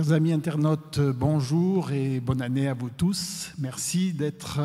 [0.00, 3.52] Chers amis internautes, bonjour et bonne année à vous tous.
[3.58, 4.58] Merci d'être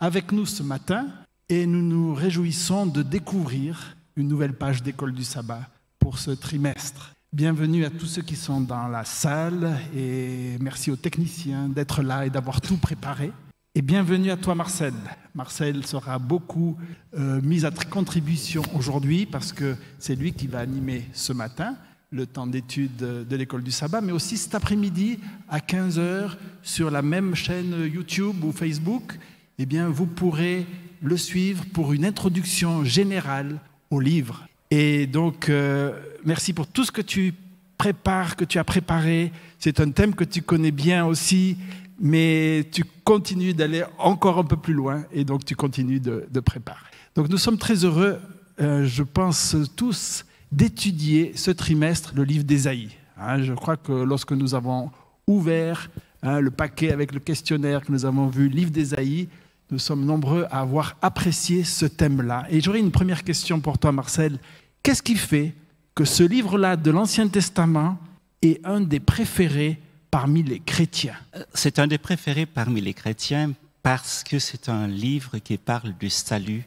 [0.00, 1.06] avec nous ce matin
[1.48, 5.68] et nous nous réjouissons de découvrir une nouvelle page d'école du sabbat
[6.00, 7.14] pour ce trimestre.
[7.32, 12.26] Bienvenue à tous ceux qui sont dans la salle et merci aux techniciens d'être là
[12.26, 13.30] et d'avoir tout préparé.
[13.76, 14.94] Et bienvenue à toi Marcel.
[15.36, 16.76] Marcel sera beaucoup
[17.16, 21.76] euh, mis à contribution aujourd'hui parce que c'est lui qui va animer ce matin
[22.12, 25.18] le temps d'étude de l'école du sabbat, mais aussi cet après-midi
[25.48, 29.18] à 15h sur la même chaîne YouTube ou Facebook,
[29.58, 30.66] eh bien, vous pourrez
[31.02, 33.58] le suivre pour une introduction générale
[33.90, 34.46] au livre.
[34.70, 35.92] Et donc, euh,
[36.24, 37.34] merci pour tout ce que tu
[37.76, 39.32] prépares, que tu as préparé.
[39.58, 41.56] C'est un thème que tu connais bien aussi,
[42.00, 46.86] mais tu continues d'aller encore un peu plus loin et donc tu continues de, préparer.
[47.14, 48.18] Donc, nous sommes très heureux,
[48.60, 52.90] euh, je pense tous, d'étudier ce trimestre le livre d'Ésaïe.
[53.18, 54.90] Hein, je crois que lorsque nous avons
[55.26, 55.90] ouvert
[56.22, 59.28] hein, le paquet avec le questionnaire que nous avons vu, livre d'Ésaïe,
[59.70, 62.46] nous sommes nombreux à avoir apprécié ce thème-là.
[62.50, 64.38] Et j'aurais une première question pour toi, Marcel.
[64.82, 65.54] Qu'est-ce qui fait
[65.94, 67.98] que ce livre-là de l'Ancien Testament
[68.42, 71.16] est un des préférés parmi les chrétiens?
[71.54, 76.10] C'est un des préférés parmi les chrétiens parce que c'est un livre qui parle du
[76.10, 76.64] salut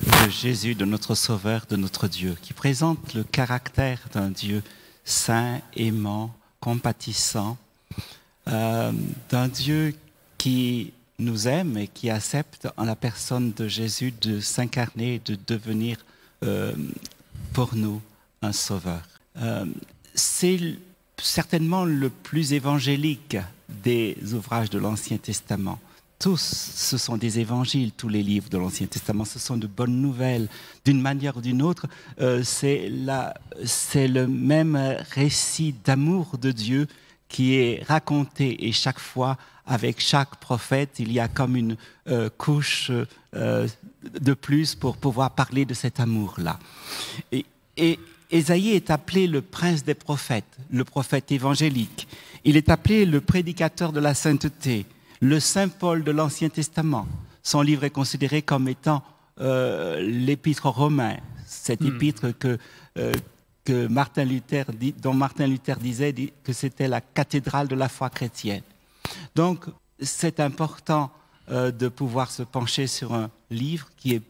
[0.00, 4.62] de Jésus, de notre Sauveur, de notre Dieu, qui présente le caractère d'un Dieu
[5.04, 7.56] saint, aimant, compatissant,
[8.48, 8.92] euh,
[9.28, 9.94] d'un Dieu
[10.38, 15.98] qui nous aime et qui accepte en la personne de Jésus de s'incarner, de devenir
[16.42, 16.72] euh,
[17.52, 18.00] pour nous
[18.42, 19.02] un Sauveur.
[19.36, 19.66] Euh,
[20.14, 20.58] c'est
[21.18, 23.36] certainement le plus évangélique
[23.68, 25.78] des ouvrages de l'Ancien Testament
[26.20, 30.02] tous, ce sont des évangiles, tous les livres de l'Ancien Testament, ce sont de bonnes
[30.02, 30.48] nouvelles.
[30.84, 31.86] D'une manière ou d'une autre,
[32.20, 32.88] euh, c'est
[34.06, 34.76] le même
[35.12, 36.86] récit d'amour de Dieu
[37.28, 41.76] qui est raconté et chaque fois, avec chaque prophète, il y a comme une
[42.08, 42.92] euh, couche
[43.34, 43.66] euh,
[44.20, 46.58] de plus pour pouvoir parler de cet amour-là.
[47.32, 47.46] Et,
[47.78, 47.98] et
[48.30, 52.08] est appelé le prince des prophètes, le prophète évangélique.
[52.44, 54.84] Il est appelé le prédicateur de la sainteté
[55.20, 57.06] le Saint Paul de l'Ancien Testament.
[57.42, 59.02] Son livre est considéré comme étant
[59.40, 61.16] euh, l'épître romain,
[61.46, 61.88] cette hmm.
[61.88, 62.58] épître que,
[62.98, 63.12] euh,
[63.64, 64.64] que Martin Luther
[65.00, 68.62] dont Martin Luther disait que c'était la cathédrale de la foi chrétienne.
[69.34, 69.66] Donc,
[70.00, 71.10] c'est important
[71.50, 74.22] euh, de pouvoir se pencher sur un livre qui est,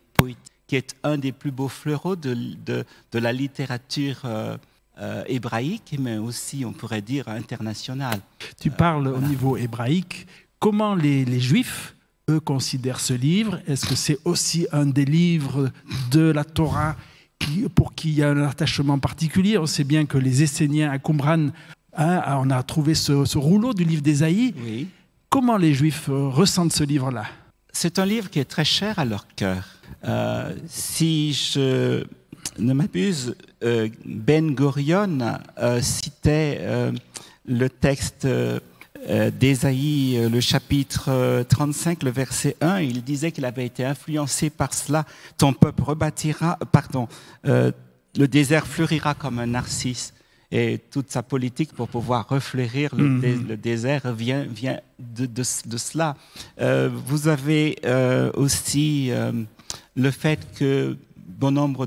[0.66, 4.22] qui est un des plus beaux fleureaux de, de, de la littérature
[5.26, 8.20] hébraïque, mais aussi, on pourrait dire, internationale.
[8.60, 10.26] Tu parles au niveau hébraïque.
[10.60, 11.94] Comment les, Juifs,
[12.28, 15.70] eux, considèrent ce livre Est-ce que c'est aussi un des livres
[16.10, 16.96] de la Torah
[17.74, 19.56] pour qui il y a un attachement particulier?
[19.56, 21.48] On sait bien que les Esséniens à Qumran,
[21.96, 24.52] hein, on a trouvé ce, rouleau du livre d'Ésaïe.
[25.30, 27.24] Comment les Juifs euh, ressentent ce livre-là?
[27.72, 29.64] C'est un livre qui est très cher à leur cœur.
[30.04, 32.04] Euh, si je
[32.58, 33.34] ne m'abuse,
[33.64, 35.38] euh, Ben Gurion
[35.80, 36.60] citait
[37.46, 38.26] le texte
[39.30, 44.50] d'Ésaïe, euh, le chapitre 35, euh, le verset 1, il disait qu'il avait été influencé
[44.50, 45.04] par cela.
[45.38, 47.08] Ton peuple rebâtira, pardon,
[47.44, 47.72] le
[48.14, 50.12] désert fleurira comme un narcisse.
[50.52, 53.54] Et toute sa politique pour pouvoir refleurir le, mhm.
[53.54, 56.16] désert vient, vient de, cela.
[56.58, 57.76] vous avez
[58.34, 59.12] aussi
[59.94, 60.96] le fait que
[61.40, 61.86] bon nombre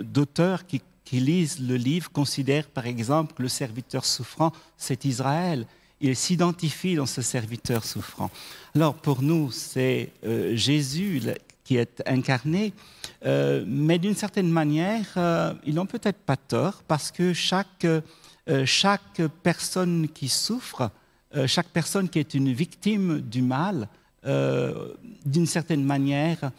[0.00, 5.66] d'auteurs qui qui lisent le livre considèrent par exemple que le serviteur souffrant, c'est Israël.
[6.00, 8.30] Il s'identifie dans ce serviteur souffrant.
[8.74, 11.22] Alors pour nous, c'est euh, Jésus
[11.64, 12.74] qui est incarné,
[13.24, 17.86] euh, mais d'une certaine manière, euh, ils n'ont peut-être pas tort parce que chaque,
[18.64, 20.90] chaque personne qui souffre,
[21.46, 23.88] chaque personne qui est une victime du mal,
[24.24, 26.52] d'une certaine manière,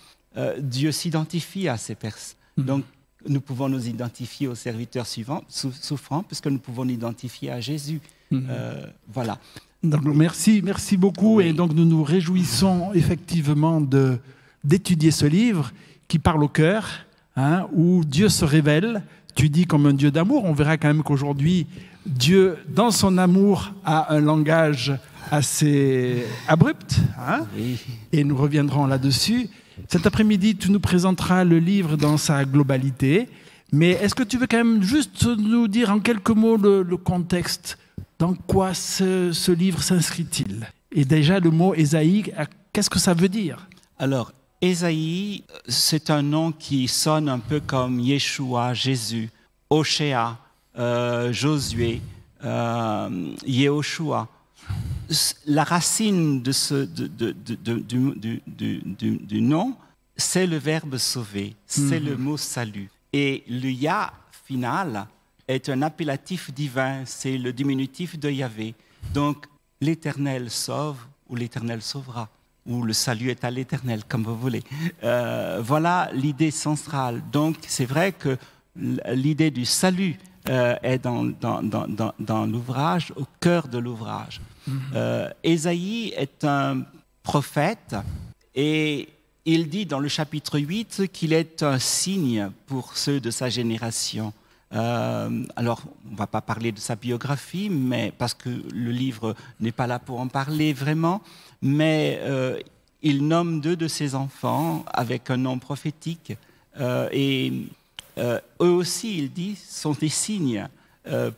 [0.59, 2.35] Dieu s'identifie à ces personnes.
[2.57, 2.63] Mmh.
[2.63, 2.83] Donc
[3.27, 7.99] nous pouvons nous identifier au serviteur suivant, souffrant, puisque nous pouvons nous identifier à Jésus.
[8.31, 8.47] Mhm.
[8.49, 9.37] Euh, voilà.
[9.83, 11.39] Donc, merci, merci beaucoup.
[11.41, 14.17] Et donc, nous nous réjouissons effectivement de,
[14.63, 15.71] d'étudier ce livre
[16.07, 19.03] qui parle au cœur, hein, où Dieu se révèle.
[19.35, 20.45] Tu dis comme un Dieu d'amour.
[20.45, 21.67] On verra quand même qu'aujourd'hui,
[22.05, 24.93] Dieu, dans son amour, a un langage
[25.29, 26.97] assez abrupt.
[27.19, 27.45] Hein,
[28.11, 29.49] Et nous reviendrons là-dessus.
[29.87, 33.29] Cet après-midi, tu nous présenteras le livre dans sa globalité.
[33.71, 37.77] Mais est-ce que tu veux quand même juste nous dire en quelques mots le, contexte?
[38.19, 40.67] Dans quoi ce, livre s'inscrit-il?
[40.91, 42.31] Et déjà, le mot Ésaïe,
[42.73, 43.67] qu'est-ce que ça veut dire?
[43.99, 44.31] Alors,
[44.61, 49.29] Ésaïe, c'est un nom qui sonne un peu comme Yeshua, Jésus,
[49.69, 50.37] Oshéa,
[50.79, 52.01] euh, Josué,
[52.43, 53.09] euh,
[53.45, 54.27] Yehoshua.
[55.45, 59.75] La racine de ce, de, de, de, du, du, du, nom,
[60.17, 62.89] c'est le verbe sauver, c'est le mot salut.
[63.13, 64.11] Et le Ya
[64.45, 65.07] final
[65.47, 68.75] est un appellatif divin, c'est le diminutif de Yahvé.
[69.13, 69.45] Donc,
[69.79, 70.97] l'Éternel sauve
[71.29, 72.27] ou l'Éternel sauvera,
[72.65, 74.63] ou le salut est à l'Éternel, comme vous voulez.
[75.03, 77.21] Euh, voilà l'idée centrale.
[77.31, 78.37] Donc, c'est vrai que
[78.75, 80.17] l'idée du salut
[80.49, 84.41] euh, est dans, dans, dans, dans l'ouvrage, au cœur de l'ouvrage.
[84.95, 86.83] Euh, Ésaïe est un
[87.23, 87.95] prophète
[88.55, 89.09] et
[89.45, 94.33] il dit dans le chapitre 8 qu'il est un signe pour ceux de sa génération.
[94.73, 99.35] Euh, alors, on ne va pas parler de sa biographie, mais parce que le livre
[99.59, 101.21] n'est pas là pour en parler vraiment,
[101.61, 102.59] mais euh,
[103.01, 106.33] il nomme deux de ses enfants avec un nom prophétique,
[106.79, 107.53] euh, et
[108.17, 110.67] eux aussi, il dit, sont des signes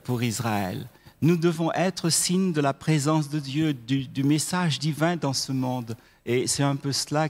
[0.05, 0.87] pour Israël.
[1.21, 5.97] Nous devons être signes de la présence de Dieu, du, message divin dans ce monde,
[6.25, 7.27] et c'est un peu cela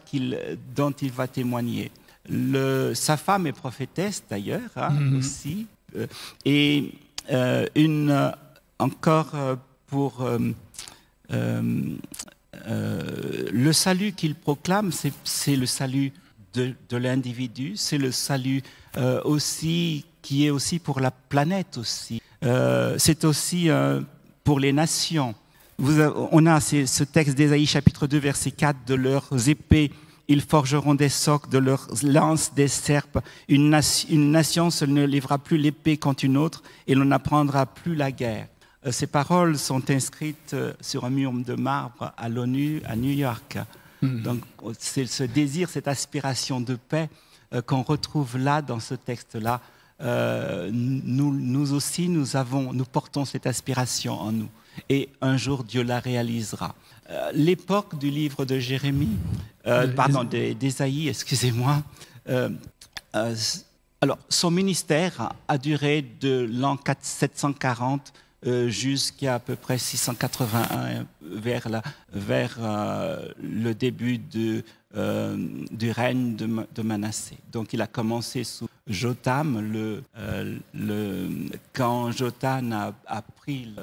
[0.76, 1.90] dont il va témoigner.
[2.30, 5.18] Le, sa femme est prophétesse d'ailleurs hein, mm-hmm.
[5.18, 5.66] aussi,
[5.96, 6.06] euh,
[6.46, 6.92] et
[7.32, 8.30] euh, une, euh,
[8.78, 9.32] encore
[9.88, 10.24] pour
[11.32, 12.04] le
[13.74, 14.92] salut qu'il proclame,
[15.24, 16.14] c'est le salut
[16.54, 18.62] de, de l'individu, c'est le salut
[19.26, 22.22] aussi qui est aussi pour la planète aussi.
[22.98, 23.70] c'est aussi
[24.44, 25.36] pour les nations.
[25.78, 26.02] Vous
[26.32, 29.92] on a ce texte d'Ésaïe chapitre 2 verset 4 de leurs épées
[30.30, 33.18] ils forgeront des socs de leurs lances, des serpes.
[33.48, 38.48] Une, nation, ne livrera plus l'épée contre une autre et l'on n'apprendra plus la guerre.
[38.86, 43.12] Euh, ces paroles sont inscrites euh, sur un mur de marbre à l'ONU à New
[43.12, 43.58] York.
[44.04, 44.22] Hmm.
[44.22, 44.42] Donc,
[44.78, 47.10] c'est ce désir, cette aspiration de paix
[47.56, 49.62] euh, qu'on retrouve là, dans ce texte-là.
[50.02, 54.50] Nous, nous aussi, nous, avons, nous portons cette aspiration en nous.
[54.88, 56.76] Et un jour, Dieu la réalisera.
[57.34, 59.18] L'époque du livre de Jérémie,
[59.68, 61.82] euh, pardon, d'Ésaïe, excusez-moi.
[62.30, 62.50] Euh,
[63.16, 63.36] euh,
[64.02, 68.14] alors, son ministère a duré de l'an 740
[68.68, 71.82] jusqu'à à peu près 681 vers, la,
[72.14, 72.58] vers
[73.42, 74.64] le début de,
[74.94, 77.38] du règne de, de, Manassé.
[77.52, 79.60] Donc il a commencé sous Jotam.
[79.72, 80.04] Le,
[80.74, 81.30] le,
[81.74, 83.74] quand Jotam a, a pris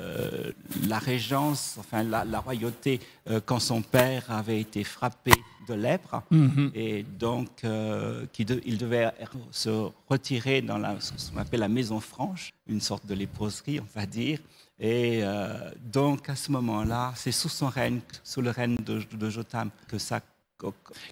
[0.88, 3.00] la régence, enfin la, la royauté,
[3.44, 5.32] quand son père avait été frappé
[5.66, 6.70] de lèpre mhm.
[6.74, 9.12] et donc euh, il devait
[9.50, 13.98] se retirer dans la, ce qu'on appelle la maison franche, une sorte de léproserie, on
[13.98, 14.38] va dire.
[14.78, 19.70] Et euh, donc à ce moment-là, c'est sous son règne, sous le règne de, Jotam,
[19.88, 20.20] que ça.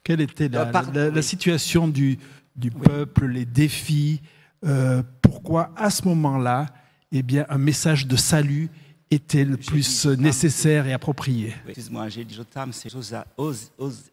[0.03, 2.19] Quelle était la, euh, situation du,
[2.57, 4.21] du peuple, les défis
[5.23, 6.67] Pourquoi à ce moment-là,
[7.13, 8.71] eh bien, un message de salut
[9.11, 11.55] était le plus nécessaire et approprié?
[11.67, 12.93] Excuse-moi, j'ai dit Jotam, c'est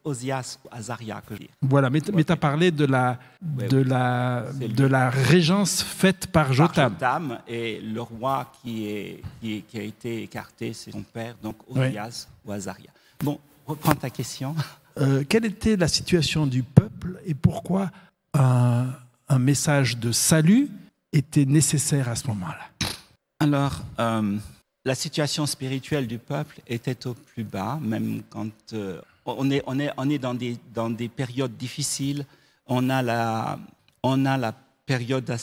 [0.04, 1.50] Osias ou Azaria que je dis.
[1.62, 6.94] Voilà, mais, tu as parlé de la, de, la, de la régence faite par Jotam.
[6.96, 11.58] Par Jotam, et le roi qui, est, qui, a été écarté, c'est son père, donc
[11.70, 12.92] Osias ou Azaria.
[13.24, 14.56] Bon, reprends ta question.
[15.00, 17.92] Euh, quelle était la situation du peuple et pourquoi
[18.34, 18.88] un,
[19.40, 20.70] message de salut
[21.14, 22.70] était nécessaire à ce moment-là?
[23.40, 24.38] Alors, euh,
[24.84, 29.80] la situation spirituelle du peuple était au plus bas, même quand euh, on, est, on,
[29.80, 32.26] est, on est dans des, dans des périodes difficiles.
[32.66, 33.60] On a la,
[34.04, 34.54] on a la
[34.86, 35.34] période,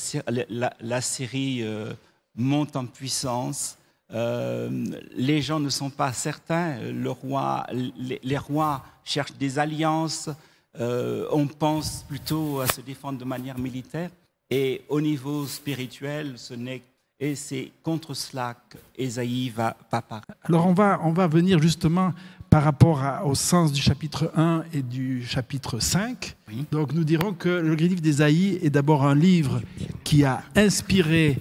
[0.50, 1.94] la, la Syrie euh,
[2.34, 3.77] monte en puissance.
[4.14, 4.70] Euh,
[5.14, 6.78] les gens ne sont pas certains.
[6.80, 10.30] Le roi, les, les rois cherchent des alliances.
[10.78, 14.10] on pense plutôt à se défendre de manière militaire.
[14.50, 16.82] Et au niveau spirituel, ce n'est
[17.20, 20.24] et c'est contre cela qu'Ésaïe va, va parler.
[20.44, 22.12] Alors on va, on va venir justement
[22.48, 26.36] par rapport au sens du chapitre 1 et du chapitre 5.
[26.70, 29.60] Donc nous dirons que le livre d'Ésaïe est d'abord un livre
[30.04, 31.38] qui a inspiré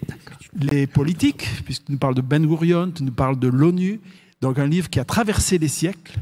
[0.53, 3.99] les politiques, puisqu'il nous parle de Ben Gurion, tu nous parles de l'ONU,
[4.41, 6.17] donc un livre qui a traversé les siècles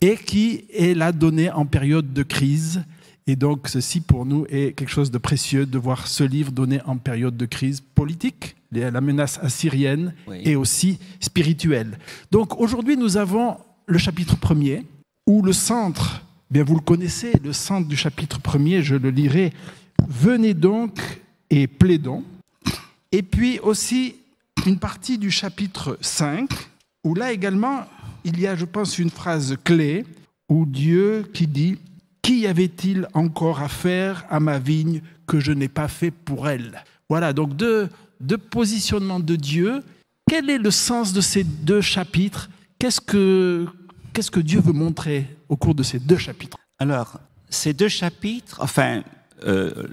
[0.00, 2.82] et qui est là donné en période de crise.
[3.26, 6.80] Et donc ceci pour nous est quelque chose de précieux de voir ce livre donné
[6.86, 11.98] en période de crise politique, la menace assyrienne et aussi spirituelle.
[12.30, 13.56] Donc aujourd'hui, nous avons
[13.86, 14.84] le chapitre premier,
[15.26, 19.52] où le centre, bien vous le connaissez, le centre du chapitre premier, je le lirai,
[20.08, 20.98] venez donc
[21.50, 22.24] et plaidons.
[23.12, 24.16] Et puis aussi
[24.66, 26.48] une partie du chapitre 5,
[27.04, 27.86] où là également,
[28.24, 30.04] il y a, je pense, une phrase clé,
[30.48, 31.78] où Dieu qui dit,
[32.22, 36.84] Qu'y avait-il encore à faire à ma vigne que je n'ai pas fait pour elle?
[37.08, 37.88] Voilà, donc deux,
[38.20, 39.82] de positionnement de Dieu.
[40.28, 42.50] Quel est le sens de ces deux chapitres?
[42.78, 43.66] Qu'est-ce que,
[44.12, 46.58] qu'est-ce que Dieu veut montrer au cours de ces deux chapitres?
[46.78, 49.02] Alors, ces deux chapitres, enfin,
[49.44, 49.88] euh,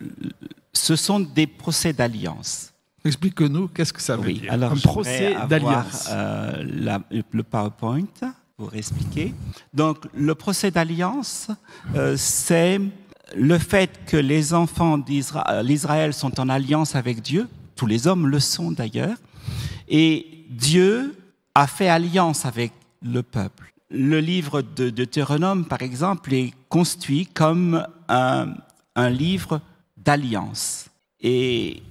[0.74, 2.74] ce sont des procès d'alliance.
[3.08, 6.08] Explique-nous, qu'est-ce que ça veut Oui, dire alors Un procès d'alliance.
[6.12, 6.64] euh,
[7.32, 8.06] le PowerPoint
[8.56, 9.34] pour expliquer.
[9.74, 11.48] Donc, le procès d'alliance,
[11.96, 12.80] euh, c'est
[13.36, 17.48] le fait que les enfants d'Isra- d'Israël sont en alliance avec Dieu.
[17.76, 19.18] Tous les hommes le sont d'ailleurs.
[19.88, 21.16] Et Dieu
[21.54, 22.72] a fait alliance avec
[23.04, 23.72] le peuple.
[23.90, 28.54] Le livre de Deutéronome, par exemple, est construit comme un,
[28.96, 29.62] un livre
[29.98, 30.88] d'alliance.
[31.22, 31.82] Et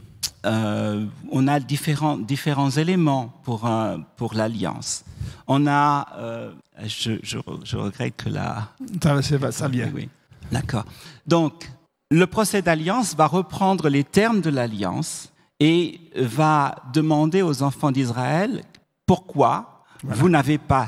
[0.47, 3.69] euh, on a différents, différents éléments pour,
[4.17, 5.05] pour l'alliance.
[5.49, 6.53] On a, euh,
[6.85, 8.69] je, je- je regrette que la,
[9.03, 9.21] Ça,
[9.53, 9.91] ça vient.
[9.95, 10.09] oui.
[10.53, 10.85] D'accord.
[11.27, 11.71] Donc,
[12.11, 18.63] le procès d'alliance va reprendre les termes de l'alliance et va demander aux enfants d'Israël
[19.07, 20.87] pourquoi vous n'avez pas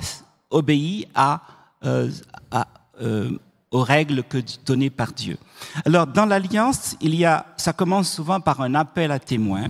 [0.50, 1.41] obéi à,
[1.83, 2.69] à,
[3.00, 3.31] euh,
[3.71, 5.37] aux règles que, données par Dieu.
[5.85, 9.69] Alors, dans l'alliance, il y a, ça commence souvent par un appel à témoins,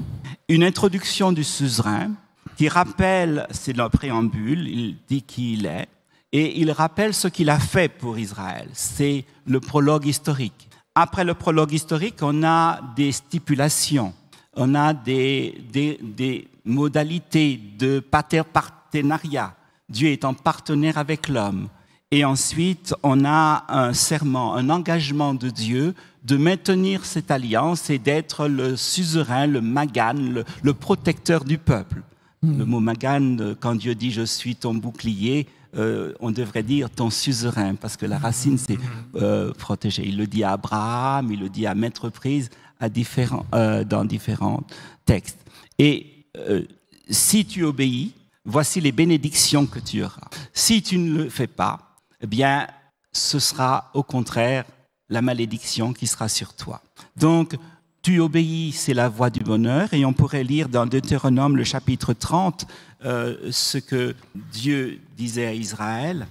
[0.48, 2.12] une introduction du suzerain
[2.56, 5.88] qui rappelle, c'est le préambule, il dit qui il est,
[6.32, 8.68] et il rappelle ce qu'il a fait pour Israël.
[8.72, 10.68] C'est le prologue historique.
[10.94, 14.12] Après le prologue historique, on a des stipulations,
[14.54, 19.54] on a des, des, modalités de partenariat.
[19.88, 21.68] Dieu étant partenaire avec l'homme.
[22.10, 27.98] Et ensuite, on a un serment, un engagement de Dieu de maintenir cette alliance et
[27.98, 32.02] d'être le suzerain, le magan, le, le protecteur du peuple.
[32.42, 37.10] Le mot magan, quand Dieu dit je suis ton bouclier, euh, on devrait dire ton
[37.10, 38.78] suzerain, parce que la racine c'est
[39.16, 40.06] euh, protéger.
[40.06, 42.48] Il le dit à Abraham, il le dit à maintes reprises
[42.78, 44.62] à différents, euh, dans différents
[45.04, 45.38] textes.
[45.80, 46.62] Et euh,
[47.10, 48.12] si tu obéis,
[48.44, 50.28] voici les bénédictions que tu auras.
[50.52, 51.87] Si tu ne le fais pas,
[52.20, 52.66] eh bien,
[53.12, 54.64] ce sera au contraire
[55.08, 56.82] la malédiction qui sera sur toi.
[57.16, 57.56] Donc,
[58.02, 62.12] tu obéis, c'est la voie du bonheur, et on pourrait lire dans Deutéronome le chapitre
[62.12, 62.66] 30
[63.04, 64.14] euh, ce que
[64.52, 66.26] Dieu disait à Israël.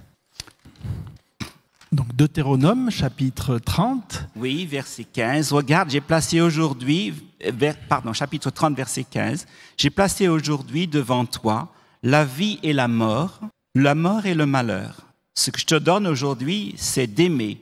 [1.91, 4.27] Donc Deutéronome, chapitre 30.
[4.35, 5.53] Oui, verset 15.
[5.53, 7.13] Regarde, j'ai placé aujourd'hui,
[7.87, 9.45] pardon, chapitre 30, verset 15.
[9.77, 11.71] J'ai placé aujourd'hui devant toi
[12.03, 13.39] la vie et la mort,
[13.73, 15.06] la mort et le malheur.
[15.37, 17.61] Ce que je te donne aujourd'hui, c'est d'aimer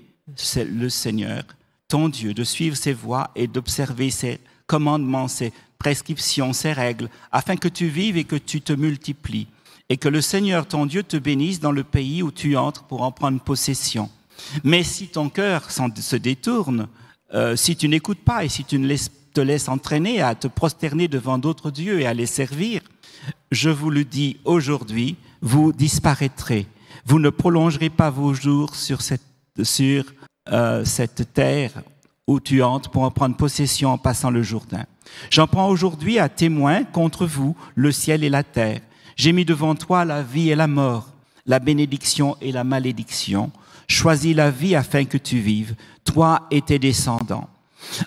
[0.56, 1.44] le Seigneur,
[1.90, 7.58] ton Dieu, de suivre ses voies et d'observer ses commandements, ses prescriptions, ses règles, afin
[7.58, 9.48] que tu vives et que tu te multiplies,
[9.90, 13.02] et que le Seigneur, ton Dieu, te bénisse dans le pays où tu entres pour
[13.02, 14.10] en prendre possession.
[14.64, 16.88] Mais si ton cœur se détourne,
[17.34, 18.96] euh, si tu n'écoutes pas et si tu ne
[19.34, 22.80] te laisses entraîner à te prosterner devant d'autres dieux et à les servir,
[23.52, 26.68] je vous le dis aujourd'hui, vous disparaîtrez.
[27.06, 29.22] Vous ne prolongerez pas vos jours sur cette,
[29.62, 30.06] sur,
[30.52, 31.72] euh, cette terre
[32.28, 34.86] où tu entres pour en prendre possession en passant le Jourdain.
[35.30, 38.82] J'en prends aujourd'hui à témoin contre vous le ciel et la terre.
[39.16, 41.10] J'ai mis devant toi la vie et la mort,
[41.46, 43.52] la bénédiction et la malédiction.
[43.88, 47.48] Choisis la vie afin que tu vives, toi et tes descendants.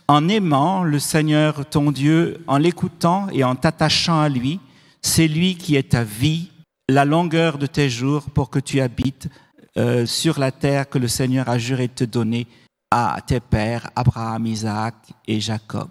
[0.08, 4.58] En aimant le Seigneur ton Dieu, en l'écoutant et en t'attachant à lui,
[5.02, 6.50] c'est lui qui est ta vie,
[6.88, 9.28] la longueur de tes jours pour que tu habites
[9.76, 12.46] euh, sur la terre que le Seigneur a juré de te donner
[12.90, 14.94] à tes pères, Abraham, Isaac
[15.26, 15.88] et Jacob.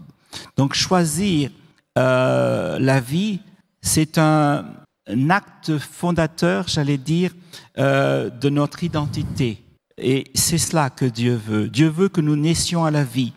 [0.57, 1.51] Donc choisir
[1.97, 3.39] euh, la vie,
[3.81, 4.65] c'est un,
[5.29, 7.31] acte fondateur, j'allais dire,
[7.77, 9.63] euh, de notre identité.
[9.97, 11.69] Et c'est cela que Dieu veut.
[11.69, 13.33] Dieu veut que nous naissions à la vie,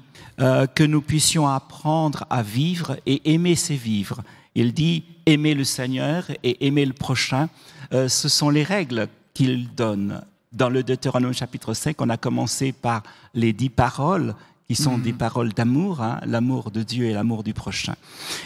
[0.75, 4.23] que nous puissions apprendre à vivre et aimer ses vivre.
[4.55, 7.49] Il dit aimer le Seigneur et aimer le prochain.
[7.93, 10.23] Euh, ce sont les règles qu'il donne.
[10.53, 13.03] Dans le Deutéronome chapitre 5, on a commencé par
[13.35, 14.35] les dix paroles
[14.67, 17.95] qui sont des paroles d'amour, hein, l'amour de Dieu et l'amour du prochain.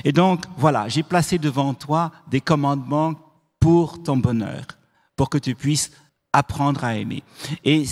[0.05, 3.15] Et donc, voilà, j'ai placé devant toi des commandements
[3.61, 4.65] pour ton bonheur,
[5.17, 5.91] pour que tu puisses
[6.33, 7.23] apprendre à aimer.
[7.65, 7.85] Et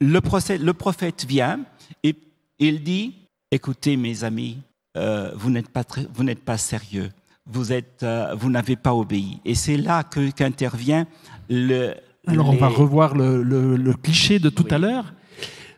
[0.00, 1.60] le, procès- le prophète vient
[2.02, 2.16] et
[2.58, 3.14] il dit,
[3.50, 4.58] écoutez mes amis,
[4.96, 7.10] euh, vous n'êtes pas, très- vous n'êtes pas sérieux,
[7.46, 9.40] vous, êtes, euh, vous n'avez pas obéi.
[9.44, 11.06] Et c'est là que, qu'intervient
[11.50, 11.94] le...
[12.26, 14.72] Alors on va revoir le, le- le cliché de tout Oui.
[14.74, 15.12] à l'heure.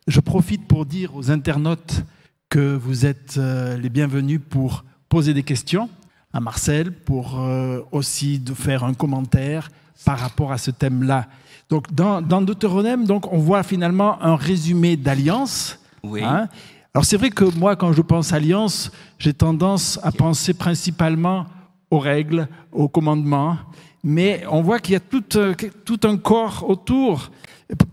[0.07, 2.05] Je profite pour dire aux internautes
[2.51, 5.89] que vous êtes euh, les bienvenus pour poser des questions
[6.35, 9.71] à Marcel, pour euh, aussi de faire un commentaire
[10.05, 11.29] par rapport à ce thème-là.
[11.71, 15.79] Donc dans, dans Deutéronome, donc, on voit finalement un résumé d'alliance.
[16.03, 16.23] Oui.
[16.23, 16.49] Hein
[16.93, 21.47] Alors c'est vrai que moi, quand je pense alliance, j'ai tendance à penser principalement
[21.95, 23.57] aux règles, aux commandements,
[24.03, 27.31] mais on voit qu'il y a tout, euh, tout un corps autour.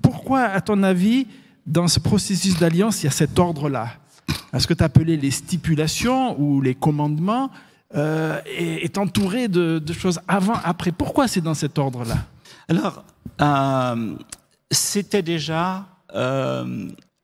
[0.02, 1.28] Pourquoi, à ton avis,
[1.66, 3.90] dans ce processus d'alliance, il y a cet ordre-là?
[4.58, 7.50] Ce que tu appelais les stipulations ou les commandements
[7.96, 10.92] euh, est, entouré de, choses avant, après?
[10.92, 12.18] Pourquoi c'est dans cet ordre-là?
[12.68, 13.04] Alors,
[13.42, 14.16] euh,
[14.70, 15.86] c'était déjà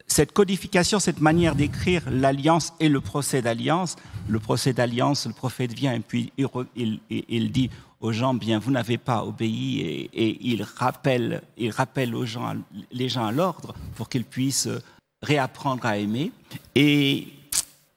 [0.07, 3.97] cette codification, cette manière d'écrire l'alliance et le procès d'alliance.
[4.29, 8.97] Le procès d'alliance, le prophète vient et puis il, dit aux gens, bien, vous n'avez
[8.97, 9.81] pas obéi,
[10.13, 12.55] et, il, rappelle, il rappelle aux gens,
[12.91, 14.69] les gens à l'ordre pour qu'ils puissent
[15.21, 16.31] réapprendre à aimer.
[16.75, 17.27] Et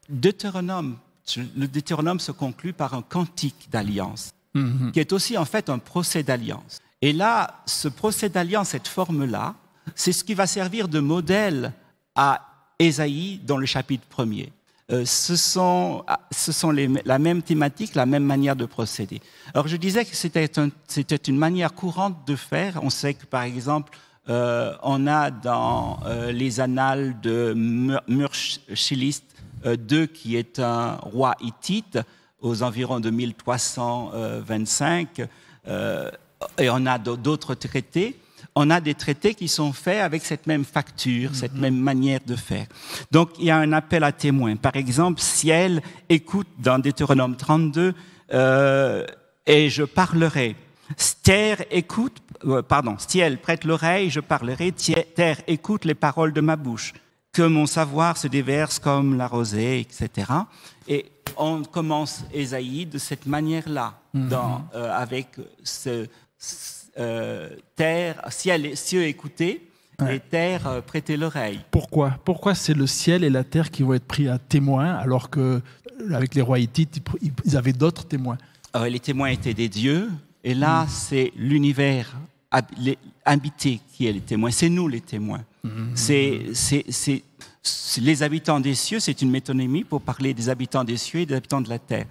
[0.08, 0.96] Deutéronome,
[1.36, 4.90] le Deutéronome se conclut par un cantique d'alliance, mhm.
[4.92, 6.80] qui est aussi en fait un procès d'alliance.
[7.02, 9.54] Et là, ce procès d'alliance, cette forme-là,
[9.94, 11.72] c'est ce qui va servir de modèle
[12.14, 12.46] à
[12.78, 14.52] Ésaïe dans le chapitre premier.
[14.92, 16.18] Euh, ce sont, ah,
[17.04, 19.20] la même thématique, la même manière de procéder.
[19.54, 20.48] Alors je disais que c'était
[21.28, 22.80] une manière courante de faire.
[22.82, 23.96] On sait que par exemple,
[24.28, 27.54] euh, on a dans euh, les annales de
[28.08, 29.24] Murchilist
[29.64, 32.00] II, qui est un roi hittite
[32.40, 35.28] aux environs de 1325,
[36.58, 38.18] et on a d'autres traités
[38.54, 41.60] on a des traités qui sont faits avec cette même facture, cette mhm.
[41.60, 42.66] même manière de faire.
[43.10, 44.56] Donc il y a un appel à témoins.
[44.56, 47.94] Par exemple, ciel écoute dans Deutéronome 32
[48.32, 49.06] euh,
[49.46, 50.56] et je parlerai.
[51.22, 54.72] Terre écoute, euh, pardon, ciel prête l'oreille, je parlerai.
[54.72, 56.92] Terre écoute les paroles de ma bouche.
[57.32, 60.32] Que mon savoir se déverse comme la rosée, etc.
[60.88, 64.32] Et on commence Ésaïe de cette manière-là, mhm.
[64.74, 65.28] euh, avec
[65.62, 66.08] ce
[67.76, 69.70] terre, ciel, cieux écouter
[70.08, 71.60] et terre euh, prêter l'oreille.
[71.70, 72.18] Pourquoi?
[72.24, 75.60] Pourquoi c'est le ciel et la terre qui vont être pris à témoin alors que
[76.12, 77.02] avec les rois hittites,
[77.44, 78.38] ils avaient d'autres témoins?
[78.76, 80.08] Euh, Les témoins étaient des dieux
[80.44, 80.88] et là, mm.
[80.88, 82.16] c'est l'univers
[83.24, 84.50] habité qui est les témoins.
[84.50, 85.44] C'est nous les témoins.
[85.62, 85.94] Mm.
[85.94, 87.20] C'est
[88.00, 91.34] les habitants des cieux, c'est une métonymie pour parler des habitants des cieux et des
[91.34, 92.06] habitants de la terre.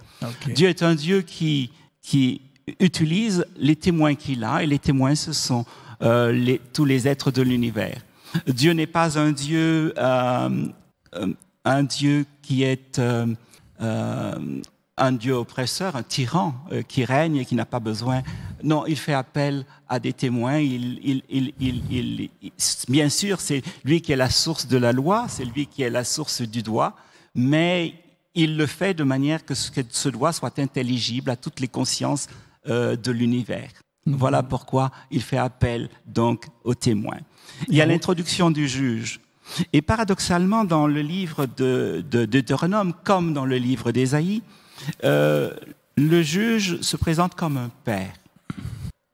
[0.53, 1.71] Dieu est un Dieu qui,
[2.01, 2.41] qui
[2.79, 5.65] utilise les témoins qu'il a, et les témoins, ce sont
[6.01, 8.01] euh, tous les êtres de l'univers.
[8.47, 10.67] Dieu n'est pas un Dieu, euh,
[11.15, 11.33] euh,
[11.65, 13.01] un Dieu qui est
[13.81, 16.53] un Dieu oppresseur, un tyran
[16.87, 18.21] qui règne et qui n'a pas besoin.
[18.63, 20.59] Non, il fait appel à des témoins.
[20.59, 21.21] Il,
[22.87, 25.89] bien sûr, c'est lui qui est la source de la loi, c'est lui qui est
[25.89, 26.95] la source du droit,
[27.35, 27.93] mais
[28.35, 31.67] il le fait de manière que ce, que ce droit soit intelligible à toutes les
[31.67, 32.27] consciences
[32.67, 33.69] euh, de l'univers.
[34.05, 34.15] Mhm.
[34.15, 37.19] Voilà pourquoi il fait appel donc aux témoins.
[37.67, 39.19] Il y a l'introduction du juge.
[39.73, 44.43] Et paradoxalement, dans le livre de, Deutéronome, comme dans le livre d'Ésaïe,
[45.03, 45.53] euh,
[45.97, 48.13] le juge se présente comme un père.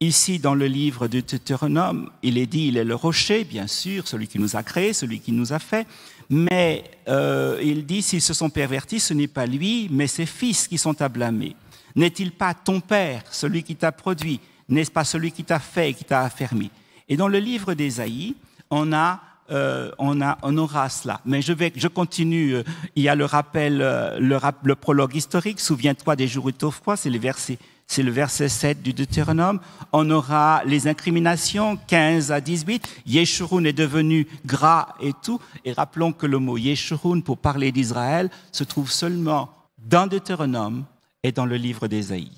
[0.02, 4.08] Ici, dans le livre de Deutéronome, il est dit, il est le rocher, bien sûr,
[4.08, 5.88] celui qui nous a créés, celui qui nous a fait,
[6.30, 10.68] mais euh, il dit, s'ils se sont pervertis, ce n'est pas lui, mais ses fils
[10.68, 11.56] qui sont à blâmer.
[11.96, 14.40] N'est-il pas ton Père, celui qui t'a produit?
[14.68, 16.72] N'est-ce pas celui qui t'a fait et qui t'a affermi?
[17.08, 18.36] Et dans le livre d'Ésaïe,
[18.70, 21.22] on a euh, on, a, on aura cela.
[21.24, 22.56] Mais je, vais, je continue.
[22.96, 25.60] Il y a le rappel, euh, le, prologue historique.
[25.60, 27.60] Souviens-toi des jours froid, c'est le verset.
[27.86, 29.60] C'est le verset 7 du Deutéronome.
[29.92, 33.04] On aura les incriminations 15 à 18.
[33.06, 35.40] Yeshurun est devenu gras et tout.
[35.64, 40.86] Et rappelons que le mot Yeshurun pour parler d'Israël se trouve seulement dans Deutéronome
[41.26, 42.32] est dans le livre d'Ésaïe.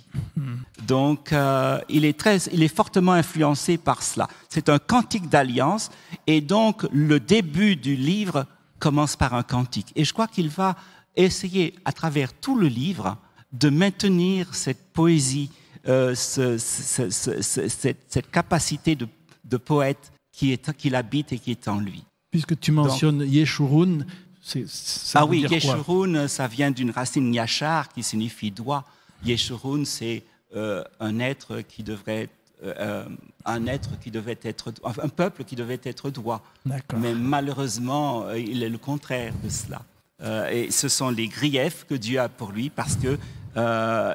[0.88, 4.28] Donc, euh, il, est très, il est fortement influencé par cela.
[4.50, 5.90] C'est un cantique d'alliance,
[6.26, 8.46] et donc le début du livre
[8.80, 9.92] commence par un cantique.
[9.96, 10.76] Et je crois qu'il va
[11.16, 13.18] essayer, à travers tout le livre,
[13.52, 15.50] de maintenir cette poésie,
[15.88, 19.08] euh, ce, cette, capacité de,
[19.46, 22.04] de poète qui, est, qui l'habite et qui est en lui.
[22.30, 24.06] Puisque tu mentionnes Yeshurun,
[25.16, 28.86] ah oui, Yeshurun, ça vient d'une racine yachar qui signifie doigt.
[29.26, 30.24] Yeshurun, c'est
[30.56, 32.30] euh, un être qui devrait
[32.64, 33.06] euh, euh,
[33.46, 36.42] un être qui devait être un peuple qui devait être droit.
[36.98, 39.82] Mais malheureusement, il est le contraire de cela.
[40.52, 43.18] et ce sont les griefs que Dieu a pour lui parce que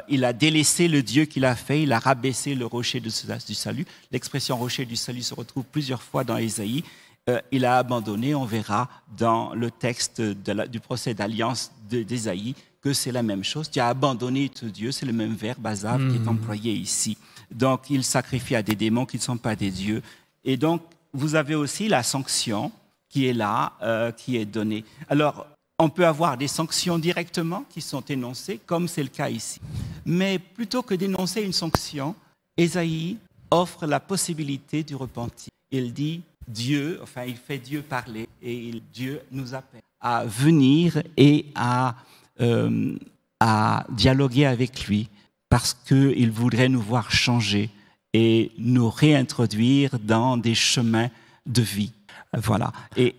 [0.08, 3.86] il a délaissé le Dieu qu'il a fait, il a rabaissé le rocher du salut.
[4.10, 6.82] L'expression rocher du salut se retrouve plusieurs fois dans Ésaïe.
[7.30, 13.12] Euh, il a abandonné, on verra dans le texte du procès d'alliance d'Ésaïe que c'est
[13.12, 13.70] la même chose.
[13.70, 16.28] Tu as abandonné ton Dieu, c'est le même verbe, bazar, qui est hmm.
[16.28, 17.16] employé ici.
[17.50, 20.02] Donc, il sacrifie à des démons qui ne sont pas des dieux.
[20.44, 20.82] Et donc,
[21.12, 22.72] vous avez aussi la sanction
[23.08, 24.84] qui est là, euh, qui est donnée.
[25.08, 25.46] Alors,
[25.78, 29.60] on peut avoir des sanctions directement qui sont énoncées, comme c'est le cas ici.
[30.04, 32.14] Mais plutôt que d'énoncer une sanction,
[32.56, 33.18] Ésaïe
[33.50, 35.50] offre la possibilité du repentir.
[35.70, 41.46] Il dit Dieu, enfin il fait Dieu parler et Dieu nous appelle à venir et
[41.54, 41.94] à,
[42.40, 42.96] euh,
[43.40, 45.08] à dialoguer avec lui
[45.48, 47.70] parce qu'il voudrait nous voir changer
[48.12, 51.08] et nous réintroduire dans des chemins
[51.46, 51.92] de vie.
[52.34, 52.72] Voilà.
[52.96, 53.14] Et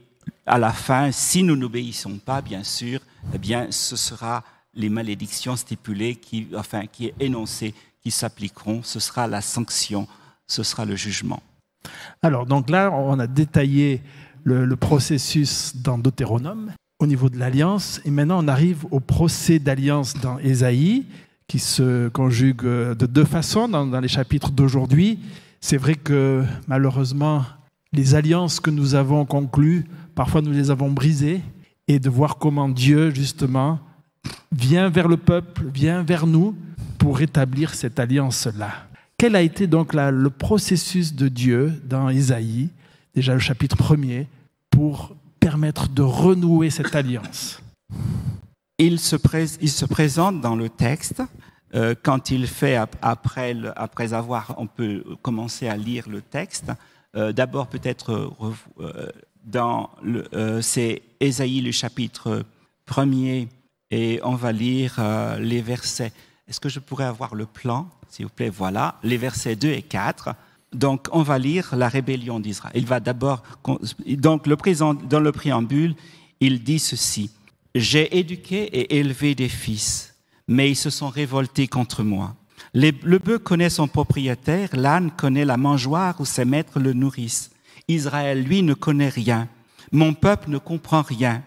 [0.45, 2.99] à la fin, si nous n'obéissons pas, bien sûr,
[3.33, 8.81] eh bien, ce sera les malédictions stipulées, qui, enfin, qui est énoncées, qui s'appliqueront.
[8.83, 10.07] Ce sera la sanction,
[10.47, 11.41] ce sera le jugement.
[12.21, 14.01] Alors, donc là, on a détaillé
[14.43, 20.13] le, processus dans Deutéronome au niveau de l'alliance, et maintenant on arrive au procès d'alliance
[20.15, 21.05] dans Ésaïe,
[21.47, 25.19] qui se conjugue de deux façons dans, dans les chapitres d'aujourd'hui.
[25.59, 27.43] C'est vrai que malheureusement,
[27.91, 31.41] les alliances que nous avons conclues, parfois nous les avons brisées,
[31.87, 33.79] et de voir comment Dieu, justement,
[34.51, 36.55] vient vers le peuple, vient vers nous
[36.97, 38.87] pour établir cette alliance-là.
[39.23, 42.67] Quel a été donc le processus de Dieu dans Isaïe,
[43.15, 44.27] déjà le chapitre premier,
[44.69, 47.62] pour permettre de renouer cette alliance?
[48.77, 49.15] Il se,
[49.86, 51.23] présente dans le texte
[51.73, 56.73] euh, quand il fait, après, avoir, on peut commencer à lire le texte,
[57.15, 58.29] euh, d'abord peut-être
[58.81, 59.07] euh,
[59.45, 62.43] dans le, c'est Ésaïe le chapitre
[62.86, 63.47] premier
[63.89, 64.99] et on va lire
[65.39, 66.12] les versets.
[66.47, 68.49] Est-ce que je pourrais avoir le plan, s'il vous plaît?
[68.49, 70.36] Voilà, les versets 2 et 4.
[70.73, 72.73] Donc, on va lire la rébellion d'Israël.
[72.75, 73.43] Il va d'abord,
[74.08, 75.95] donc dans le préambule,
[76.39, 77.32] il dit ceci
[77.75, 80.15] J'ai éduqué et élevé des fils,
[80.47, 82.36] mais ils se sont révoltés contre moi.
[82.73, 87.51] Le bœuf connaît son propriétaire, l'âne connaît la mangeoire où ses maîtres le nourrissent.
[87.88, 89.47] Israël, lui, ne connaît rien.
[89.91, 91.43] Mon peuple ne comprend rien.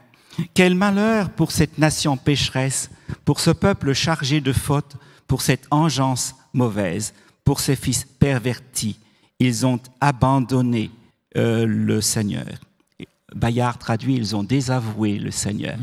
[0.55, 2.91] Quel malheur pour cette nation pécheresse,
[3.25, 7.15] pour ce peuple chargé de fautes, pour cette engeance mauvaise,
[7.45, 8.99] pour ces fils pervertis.
[9.39, 10.91] Ils ont abandonné
[11.37, 12.47] euh, le Seigneur.
[13.35, 15.77] Bayard traduit, ils ont désavoué le Seigneur.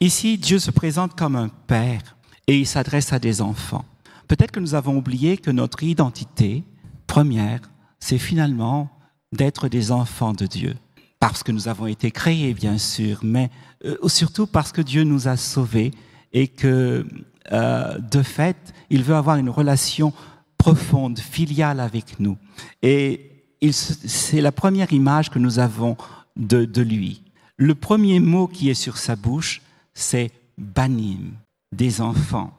[0.00, 3.84] Ici, Dieu se présente comme un père et il s'adresse à des enfants.
[4.26, 6.64] Peut-être que nous avons oublié que notre identité
[7.06, 7.60] première,
[8.00, 8.90] c'est finalement
[9.32, 10.74] d'être des enfants de Dieu.
[11.20, 13.50] Parce que nous avons été créés, bien sûr, mais
[13.84, 15.92] euh, surtout parce que Dieu nous a sauvés
[16.32, 17.06] et que,
[17.52, 18.56] euh, de fait,
[18.90, 20.12] il veut avoir une relation
[20.58, 22.36] profonde, filiale avec nous.
[22.82, 23.30] Et
[23.70, 25.96] c'est la première image que nous avons
[26.36, 27.22] de, de lui.
[27.56, 29.62] Le premier mot qui est sur sa bouche,
[29.94, 31.32] c'est banim,
[31.72, 32.52] des enfants,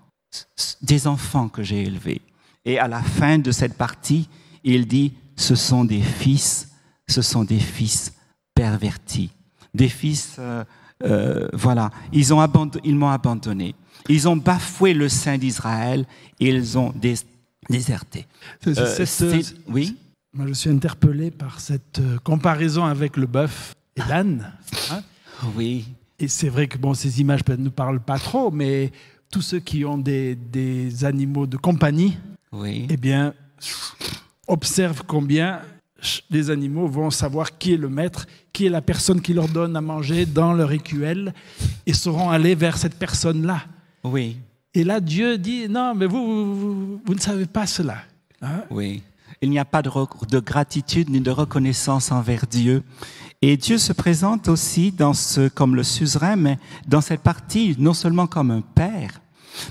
[0.82, 2.22] des enfants que j'ai élevés.
[2.66, 4.30] Et à la fin de cette partie,
[4.64, 6.70] il dit, ce sont des fils,
[7.08, 8.14] ce sont des fils
[8.56, 9.32] pervertis,
[9.74, 10.64] des fils, euh,
[11.04, 13.76] euh, voilà, ils, m'ont abandonné.
[14.10, 16.06] Ils ont bafoué le sein d'Israël
[16.40, 17.16] et ils ont dés,
[17.70, 18.26] déserté.
[18.68, 19.96] Euh, cette, oui?
[20.34, 24.52] Moi, je suis interpellé par cette comparaison avec le bœuf et l'âne.
[24.92, 25.02] Hein
[25.56, 25.86] oui.
[26.20, 28.92] Et c'est vrai que bon, ces images ne parlent pas trop, mais
[29.30, 32.18] tous ceux qui ont des, des animaux de compagnie,
[32.52, 32.88] oui.
[32.90, 33.34] eh bien,
[34.48, 35.62] observent combien
[36.30, 39.76] les animaux vont savoir qui est le maître, qui est la personne qui leur donne
[39.76, 41.34] à manger dans leur écuelle,
[41.86, 43.64] et seront allés vers cette personne-là.
[44.04, 44.38] Oui.
[44.74, 47.98] Et là, Dieu dit, non, mais vous, vous, vous, vous ne savez pas cela.
[48.42, 48.64] Hein?
[48.70, 49.04] Oui.
[49.42, 49.90] Il n'y a pas de,
[50.30, 52.84] de, gratitude ni de reconnaissance envers Dieu.
[53.42, 57.94] Et Dieu se présente aussi dans ce, comme le suzerain, mais dans cette partie, non
[57.94, 59.22] seulement comme un père,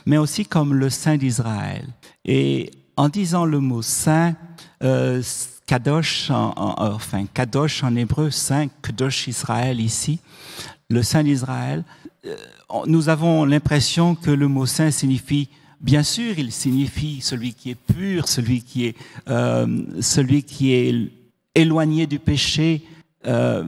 [0.04, 1.86] mais aussi comme le Saint d'Israël.
[2.24, 4.34] Et en disant le mot saint,
[4.82, 5.22] euh,
[5.72, 10.18] Kadosh, en, en, enfin Kadosh en hébreu, saint, Kadosh Israël ici,
[10.90, 11.82] le saint d'Israël,
[12.26, 12.36] euh,
[12.84, 15.48] nous avons l'impression que le mot saint signifie,
[15.80, 18.96] bien sûr, il signifie celui qui est pur, celui qui est,
[19.30, 19.66] euh,
[20.02, 21.10] celui qui est
[21.54, 22.82] éloigné du péché.
[23.26, 23.64] Euh,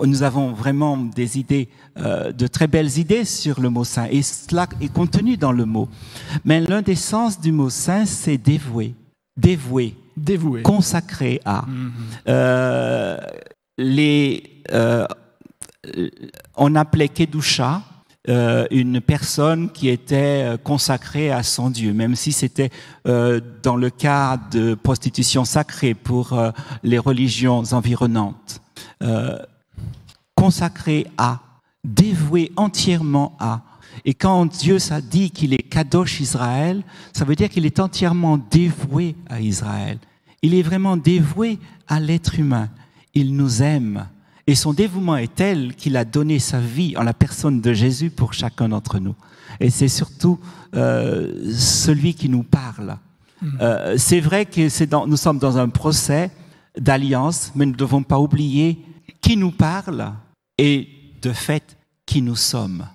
[0.00, 4.22] nous avons vraiment des idées, euh, de très belles idées sur le mot saint, et
[4.22, 5.88] cela est contenu dans le mot.
[6.44, 8.94] Mais l'un des sens du mot saint, c'est dévoué,
[9.36, 11.62] dévoué, dévoué, consacré à.
[11.62, 11.90] -hmm.
[12.28, 13.18] euh,
[13.78, 15.06] les, euh,
[16.56, 17.82] on appelait Kedusha
[18.28, 22.70] euh, une personne qui était consacrée à son Dieu, même si c'était
[23.62, 26.36] dans le cas de prostitution sacrée pour
[26.82, 28.60] les religions environnantes.
[30.34, 31.40] consacré à,
[31.84, 33.62] dévoué entièrement à.
[34.04, 38.38] Et quand Dieu ça dit qu'il est Kadosh Israël, ça veut dire qu'il est entièrement
[38.50, 39.98] dévoué à Israël.
[40.42, 42.68] Il est vraiment dévoué à l'être humain.
[43.14, 44.06] Il nous aime
[44.46, 48.10] Et son dévouement est tel qu'il a donné sa vie en la personne de Jésus
[48.10, 49.14] pour chacun d'entre nous.
[49.60, 50.38] Et c'est surtout
[50.74, 52.98] euh, celui qui nous parle.
[53.60, 56.30] Euh, c'est vrai que dans, nous sommes dans un procès
[56.76, 58.78] d'alliance, mais nous ne devons pas oublier
[59.20, 60.12] qui nous parle
[60.56, 60.88] et
[61.22, 62.86] de fait qui nous sommes.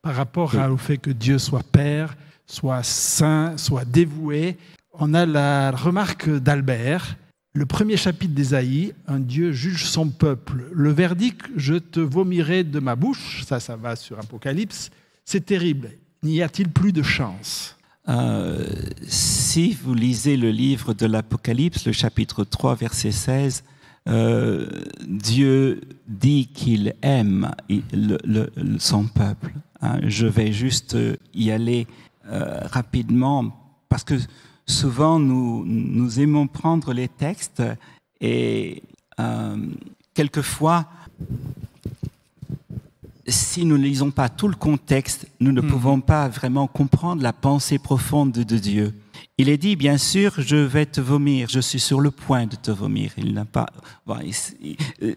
[0.00, 4.56] Par rapport au fait que Dieu soit Père, soit saint, soit dévoué,
[4.92, 7.16] on a la remarque d'Albert.
[7.54, 10.64] Le premier chapitre d'Ésaïe, un Dieu juge son peuple.
[10.72, 14.90] Le verdict, je te vomirai de ma bouche, ça, ça va sur Apocalypse,
[15.24, 15.90] c'est terrible.
[16.22, 17.76] N'y a-t-il plus de chance?
[18.08, 18.64] Euh,
[19.06, 23.64] Si vous lisez le livre de l'Apocalypse, le chapitre 3, verset 16,
[24.08, 24.66] euh,
[25.06, 27.50] Dieu dit qu'il aime
[28.78, 29.52] son peuple.
[29.80, 30.00] Hein.
[30.04, 30.96] je vais juste
[31.34, 31.86] y aller
[32.26, 34.14] euh, rapidement parce que
[34.72, 37.62] souvent nous, nous aimons prendre les textes
[38.20, 38.82] et
[39.20, 39.56] euh,
[40.14, 40.86] quelquefois,
[43.26, 45.68] si nous ne lisons pas tout le contexte, nous ne hmm.
[45.68, 48.94] pouvons pas vraiment comprendre la pensée profonde de Dieu.
[49.38, 52.56] Il est dit, bien sûr, je vais te vomir, je suis sur le point de
[52.56, 53.12] te vomir.
[53.16, 53.66] Il n'a pas,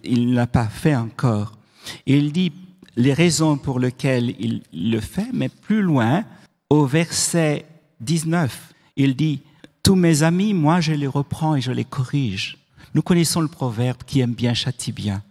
[0.03, 1.57] il, n'a pas fait encore.
[2.05, 2.51] il dit
[2.95, 6.23] les raisons pour lesquelles il le fait, mais plus loin,
[6.69, 7.65] au verset
[7.99, 9.41] 19, il dit,
[9.83, 12.57] tous mes amis, moi je les reprends et je les corrige.
[12.93, 15.21] Nous connaissons le proverbe qui aime bien châtie bien.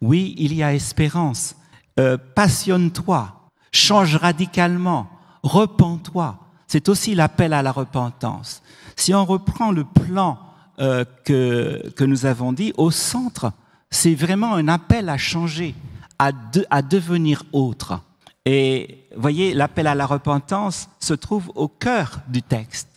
[0.00, 1.56] Oui, il y a espérance.
[1.98, 5.08] Euh, passionne-toi, change radicalement,
[5.42, 6.38] repens-toi.
[6.66, 8.62] C'est aussi l'appel à la repentance.
[8.96, 10.38] Si on reprend le plan
[10.78, 13.52] euh, que, que nous avons dit, au centre,
[13.90, 15.74] c'est vraiment un appel à changer,
[16.18, 16.32] à,
[16.70, 18.00] à devenir autre.
[18.44, 22.88] Et voyez, l'appel à la repentance se trouve au cœur du texte.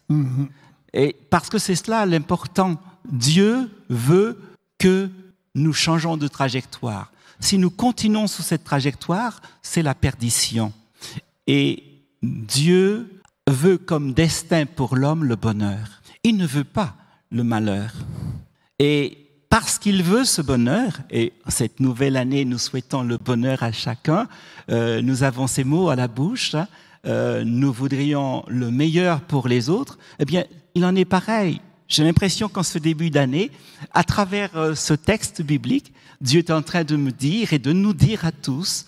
[0.93, 2.77] Et parce que c'est cela l'important.
[3.09, 4.39] Dieu veut
[4.77, 5.09] que
[5.55, 7.11] nous changeons de trajectoire.
[7.39, 10.73] Si nous continuons sur cette trajectoire, c'est la perdition.
[11.47, 11.83] Et
[12.21, 16.01] Dieu veut comme destin pour l'homme le bonheur.
[16.23, 16.95] Il ne veut pas
[17.31, 17.93] le malheur.
[18.77, 23.71] Et parce qu'il veut ce bonheur, et cette nouvelle année, nous souhaitons le bonheur à
[23.71, 24.27] chacun,
[24.69, 26.67] euh, nous avons ces mots à la bouche, hein,
[27.05, 30.43] euh, nous voudrions le meilleur pour les autres, eh bien,
[30.75, 31.61] il en est pareil.
[31.87, 33.51] J'ai l'impression qu'en ce début d'année,
[33.93, 37.71] à travers euh, ce texte biblique, Dieu est en train de me dire et de
[37.73, 38.85] nous dire à tous,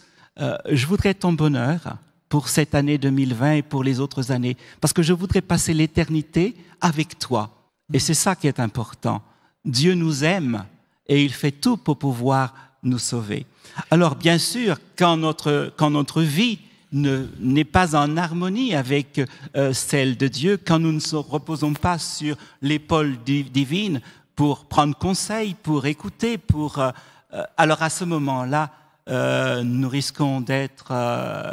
[0.72, 1.98] je voudrais ton bonheur,
[2.32, 6.56] pour cette année 2020 et pour les autres années, parce que je voudrais passer l'éternité
[6.80, 7.50] avec toi.
[7.94, 9.22] Et c'est ça qui est important.
[9.66, 10.64] Dieu nous aime
[11.08, 13.46] et il fait tout pour pouvoir nous sauver.
[13.92, 16.60] Alors bien sûr, quand notre, quand notre vie
[16.92, 19.22] n'est pas en harmonie avec
[19.56, 24.02] euh, celle de Dieu, quand nous ne nous reposons pas sur l'épaule divine
[24.42, 26.90] pour prendre conseil, pour écouter, pour, euh,
[27.34, 28.72] euh, alors à ce moment-là,
[29.08, 30.92] euh, nous risquons d'être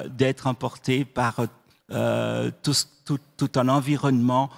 [0.09, 1.37] d'être emportés par
[2.63, 2.73] tout,
[3.05, 4.49] tout, tout, un environnement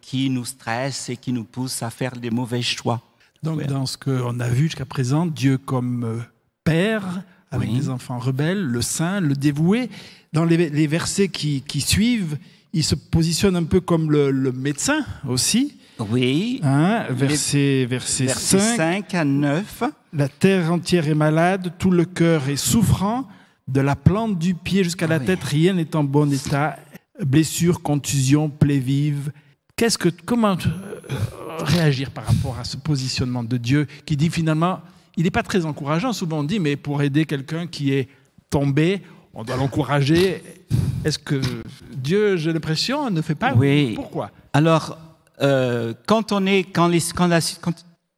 [0.00, 3.00] qui nous stresse et qui nous pousse à faire des mauvais choix.
[3.42, 6.24] Donc, dans ce qu'on a vu jusqu'à présent, Dieu comme
[6.62, 7.22] Père,
[7.56, 9.90] avec des enfants rebelles, le saint, le dévoué,
[10.32, 12.38] dans les, les versets qui, qui, suivent,
[12.72, 15.76] il se positionne un peu comme le, le médecin aussi.
[15.98, 16.60] Oui.
[16.62, 19.14] Hein, verset, verset, 5.
[19.14, 19.84] à 9.
[20.12, 23.26] La terre entière est malade, tout le cœur est souffrant,
[23.68, 26.76] de la plante du pied jusqu'à la tête, rien n'est en bon état.
[27.24, 29.32] Blessures, contusions, plaies vives.
[29.74, 31.14] Qu'est-ce que, comment euh,
[31.60, 34.80] réagir par rapport à ce positionnement de Dieu qui dit finalement,
[35.16, 36.12] il n'est pas très encourageant.
[36.12, 38.08] Souvent on dit, mais pour aider quelqu'un qui est
[38.50, 39.02] tombé,
[39.34, 40.42] on doit l'encourager.
[41.04, 41.40] Est-ce que
[41.92, 43.92] Dieu, j'ai l'impression, ne fait pas Oui.
[43.94, 44.30] Pourquoi?
[44.52, 44.98] Alors,
[45.42, 47.30] euh, quand, on est, quand, les, quand,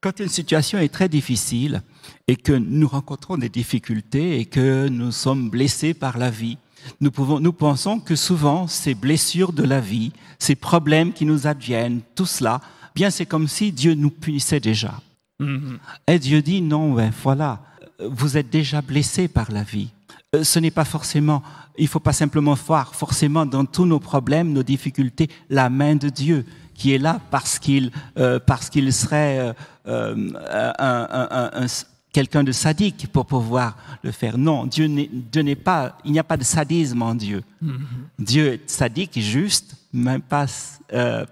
[0.01, 1.83] quand, une situation est très difficile
[2.29, 6.59] et que nous rencontrons des difficultés et que nous sommes blessés par la vie,
[7.01, 11.47] nous, pouvons, nous pensons que souvent ces blessures de la vie, ces problèmes qui nous
[11.47, 12.61] adviennent, tout cela,
[12.95, 15.01] bien c'est comme si Dieu nous punissait déjà.
[15.41, 15.79] Mm-hmm.
[16.09, 17.61] Et Dieu dit non, ben voilà,
[18.01, 19.91] vous êtes déjà blessés par la vie.
[20.35, 21.43] Euh, ce n'est pas forcément,
[21.79, 25.97] il ne faut pas simplement voir forcément dans tous nos problèmes, nos difficultés, la main
[25.97, 26.45] de Dieu
[26.79, 29.53] qui est là parce qu'il euh, parce qu'il serait euh,
[29.89, 30.31] euh,
[30.79, 31.67] un, un,
[32.13, 34.39] quelqu'un de sadique pour pouvoir le faire.
[34.39, 37.43] Non, Dieu n'est pas, il n'y a pas de sadisme en Dieu.
[37.63, 37.71] Mm-hmm.
[38.19, 40.47] Dieu est sadique, juste, mais pas,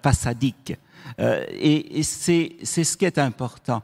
[0.03, 0.77] pas sadique.
[1.18, 3.83] Et, et c'est ce qui est important.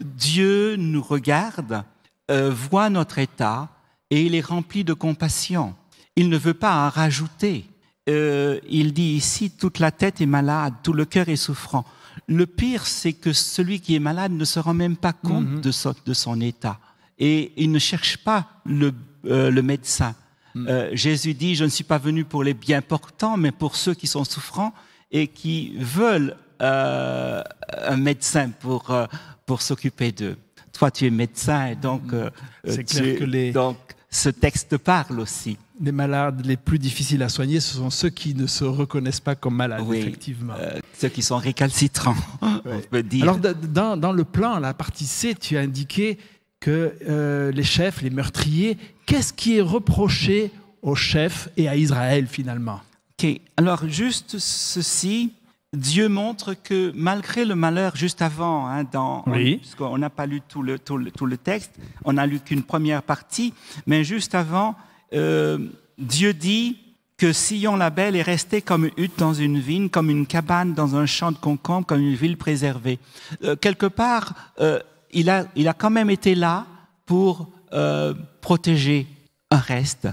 [0.00, 1.84] Dieu nous regarde,
[2.28, 3.68] voit notre état
[4.10, 5.74] et il est rempli de compassion.
[6.16, 7.64] Il ne veut pas en rajouter.
[8.10, 11.84] Euh, il dit ici, toute la tête est malade, tout le cœur est souffrant.
[12.26, 15.60] Le pire, c'est que celui qui est malade ne se rend même pas compte mhm.
[15.60, 16.78] de, son, état.
[17.18, 18.92] et il ne cherche pas le,
[19.24, 20.14] euh, le médecin.
[20.54, 23.94] Euh, Jésus dit, je ne suis pas venu pour les bien portants, mais pour ceux
[23.94, 24.74] qui sont souffrants
[25.10, 27.42] et qui veulent euh,
[27.86, 29.06] un médecin pour, euh,
[29.46, 30.36] pour s'occuper d'eux.
[30.72, 32.30] Toi, tu es médecin et donc, euh,
[32.66, 33.76] C'est tu- clair que les- donc
[34.10, 35.56] ce texte parle aussi.
[35.80, 39.34] Les malades les plus difficiles à soigner, ce sont ceux qui ne se reconnaissent pas
[39.34, 39.98] comme malades, Oui.
[39.98, 40.54] effectivement.
[40.98, 43.22] Ceux qui sont récalcitrants, on peut dire.
[43.24, 46.18] Alors, dans, dans le plan, la partie C, tu as indiqué
[46.60, 52.26] que euh, les chefs, les meurtriers, qu'est-ce qui est reproché aux chefs et à Israël
[52.28, 52.80] finalement?
[53.18, 55.32] Ok, alors juste ceci,
[55.74, 59.54] Dieu montre que malgré le malheur juste avant, hein, dans, Oui.
[59.54, 61.72] on- puisqu'on n'a pas lu tout le, tout, le, tout le texte,
[62.04, 63.54] on n'a lu qu'une première partie,
[63.86, 64.74] mais juste avant,
[65.14, 65.58] euh,
[65.98, 66.76] Dieu dit
[67.16, 70.74] que Sion la Belle est restée comme une hutte dans une vigne, comme une cabane
[70.74, 72.98] dans un champ de concombre, comme une ville préservée.
[73.44, 74.78] Euh, quelque part, euh,
[75.12, 76.66] il, a, il a quand même été là
[77.06, 79.06] pour euh, protéger
[79.50, 80.08] un reste,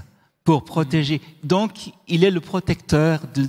[0.49, 1.21] pour protéger.
[1.43, 3.47] Donc, il est le protecteur de,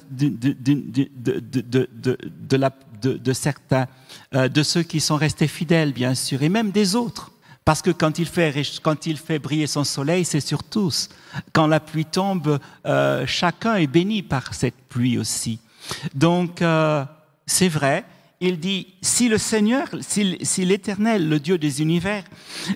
[3.32, 3.86] certains,
[4.34, 7.32] de ceux qui sont restés fidèles, bien sûr, et même des autres.
[7.64, 11.08] Parce que quand il fait, quand il fait briller son soleil, c'est sur tous.
[11.54, 15.58] Quand la pluie tombe, euh, chacun est béni par cette pluie aussi.
[16.14, 17.02] Donc, euh,
[17.46, 18.04] c'est vrai.
[18.40, 22.24] Il dit, si le Seigneur, si, si l'Éternel, le Dieu des univers,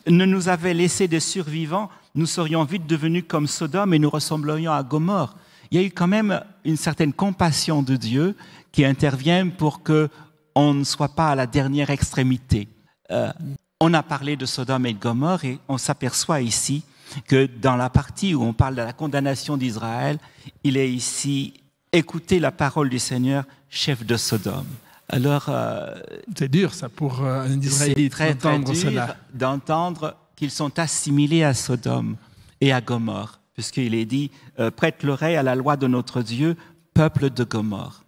[0.06, 4.72] ne nous avait laissé des survivants, nous serions vite devenus comme Sodome et nous ressemblerions
[4.72, 5.36] à Gomorre.
[5.70, 8.36] Il y a eu quand même une certaine compassion de Dieu
[8.70, 10.08] qui intervient pour que
[10.54, 12.68] on ne soit pas à la dernière extrémité.
[13.10, 13.32] Euh,
[13.80, 16.84] on a parlé de Sodome et de Gomorre et on s'aperçoit ici
[17.26, 20.18] que dans la partie où on parle de la condamnation d'Israël,
[20.62, 21.54] il est ici
[21.92, 24.66] écouter la parole du Seigneur, chef de Sodome.
[25.08, 25.94] Alors, euh,
[26.36, 29.16] C'est dur ça pour euh, un Israélite d'entendre cela.
[29.32, 32.16] d'entendre qu'ils sont assimilés à Sodome
[32.60, 36.54] et à Gomorre, puisqu'il est dit euh, prête l'oreille à la loi de notre Dieu,
[36.92, 38.04] peuple de Gomorre.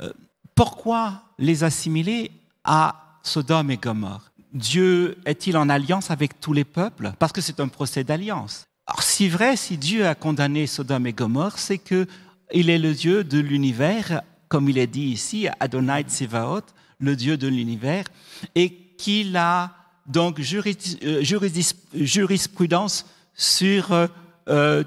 [0.00, 0.10] Euh,
[0.54, 2.30] pourquoi les assimiler
[2.64, 4.32] à Sodome et Gomorre?
[4.54, 7.12] Dieu est-il en alliance avec tous les peuples?
[7.18, 8.64] Parce que c'est un procès d'alliance.
[8.86, 12.06] Alors, si vrai, si Dieu a condamné Sodome et Gomorre, c'est que
[12.54, 16.62] il est le Dieu de l'univers, comme il est dit ici, Adonai Tsevaot,
[17.00, 18.06] le Dieu de l'univers,
[18.54, 19.79] et qu'il a
[20.10, 24.06] donc euh, juris- jurisprudence sur euh,
[24.48, 24.84] euh,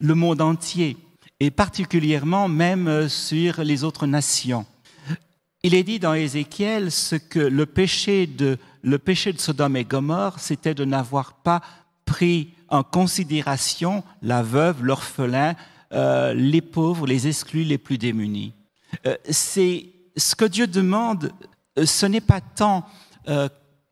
[0.00, 0.96] le monde entier,
[1.40, 4.66] et particulièrement même sur les autres nations.
[5.62, 6.88] Il est dit dans Ézéchiel
[7.30, 8.58] que le péché de,
[9.38, 11.62] Sodome et Gomorre, c'était de n'avoir pas
[12.04, 15.54] pris en considération la veuve, l'orphelin,
[15.92, 18.54] les pauvres, les exclus, les plus démunis.
[19.30, 21.30] C'est ce que Dieu demande.
[21.84, 22.84] Ce n'est pas tant,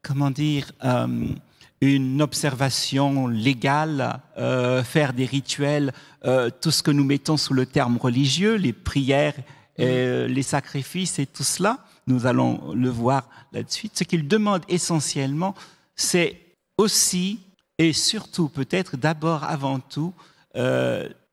[0.03, 1.35] comment dire, euh,
[1.81, 5.93] une observation légale, euh, faire des rituels,
[6.25, 9.35] euh, tout ce que nous mettons sous le terme religieux, les prières,
[9.79, 11.79] euh, les sacrifices et tout cela.
[12.07, 13.89] Nous allons le voir là-dessus.
[13.95, 15.55] Ce qu'il demande essentiellement,
[15.97, 16.39] c'est
[16.77, 17.41] aussi
[17.79, 20.13] et surtout, peut-être d'abord, avant tout,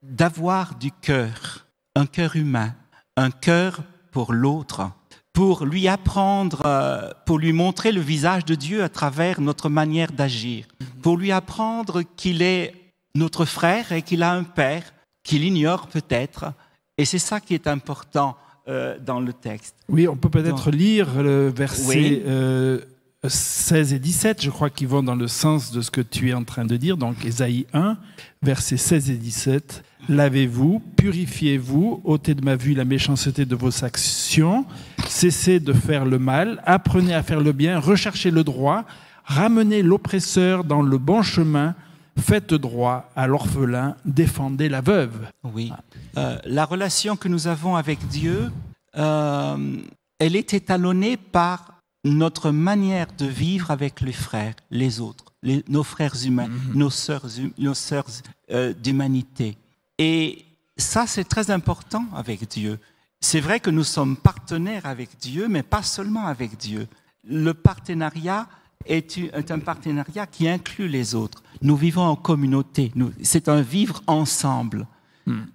[0.02, 2.74] d'avoir du cœur, un cœur humain,
[3.18, 4.90] un cœur pour l'autre,
[5.38, 10.12] pour lui apprendre, euh, pour lui montrer le visage de Dieu à travers notre manière
[10.12, 10.66] d'agir,
[11.04, 12.74] pour lui apprendre qu'il est
[13.14, 14.82] notre frère et qu'il a un père
[15.22, 16.54] qu'il ignore peut-être.
[16.98, 18.36] Et c'est ça qui est important
[18.68, 19.76] euh, dans le texte.
[19.88, 22.24] Oui, on peut peut-être lire le verset Oui.
[22.26, 22.82] euh,
[23.24, 26.34] 16 et 17, je crois qu'ils vont dans le sens de ce que tu es
[26.34, 26.98] en train de dire.
[26.98, 27.98] Donc, Ésaïe 1,
[28.44, 29.84] versets 16 et 17.
[30.08, 34.66] Lavez-vous, purifiez-vous, ôtez de ma vue la méchanceté de vos actions,
[35.08, 38.86] cessez de faire le mal, apprenez à faire le bien, recherchez le droit,
[39.26, 41.76] ramenez l'oppresseur dans le bon chemin,
[42.20, 45.28] faites droit à l'orphelin, défendez la veuve.
[45.44, 45.74] Oui.
[46.18, 48.52] Euh, la relation que nous avons avec Dieu,
[48.96, 49.78] euh,
[50.20, 55.84] elle est étalonnée par notre manière de vivre avec les frères, les autres, les- nos
[55.84, 58.08] frères humains, nos sœurs, hu- nos sœurs
[58.52, 59.58] euh, d'humanité.
[59.98, 60.46] Et
[60.78, 62.80] ça, c'est très important avec Dieu.
[63.20, 66.88] C'est vrai que nous sommes partenaires avec Dieu, mais pas seulement avec Dieu.
[67.24, 68.48] Le partenariat
[68.86, 71.44] est un partenariat qui inclut les autres.
[71.62, 72.92] Nous vivons en communauté.
[73.22, 74.88] C'est un vivre ensemble.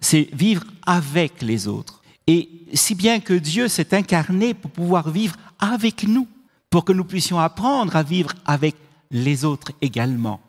[0.00, 2.02] C'est vivre avec les autres.
[2.26, 6.26] Et si bien que Dieu s'est incarné pour pouvoir vivre avec nous,
[6.70, 8.74] pour que nous puissions apprendre à vivre avec
[9.10, 10.40] les autres également.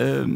[0.00, 0.26] Euh,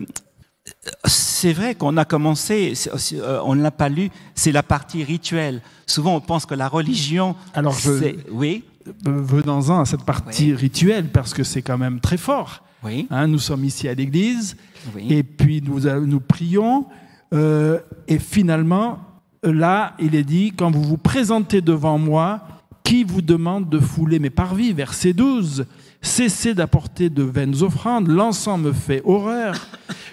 [1.05, 2.75] c'est vrai qu'on a commencé,
[3.15, 5.63] euh, on ne l'a pas lu, c'est la partie rituelle.
[5.87, 8.65] Souvent, on pense que la religion, Alors, je- oui,
[9.05, 12.63] venons-en à cette partie rituelle parce que c'est quand même très fort.
[12.85, 13.07] Oui.
[13.11, 14.57] Hein, nous sommes ici à l'église
[14.95, 15.07] Oui.
[15.13, 16.87] et puis nous, nous prions
[17.35, 18.99] euh, et finalement,
[19.43, 22.41] là, il est dit, quand vous vous présentez devant moi,
[22.89, 25.67] qui vous demande de fouler mes parvis Verset 12.
[26.01, 29.55] Cessez d'apporter de vaines offrandes, l'encens me fait horreur.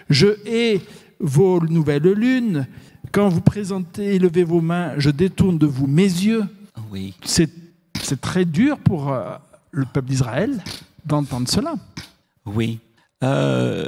[0.09, 0.81] Je hais
[1.21, 2.67] vos nouvelles lunes.
[3.13, 6.43] Quand vous présentez, élevez vos mains, je détourne de vous mes yeux.
[6.91, 7.13] Oui.
[7.23, 7.49] C'est
[8.01, 9.37] c'est très dur pour euh,
[9.71, 10.61] le peuple d'Israël
[11.05, 11.75] d'entendre cela.
[12.45, 12.79] Oui.
[13.23, 13.87] Euh,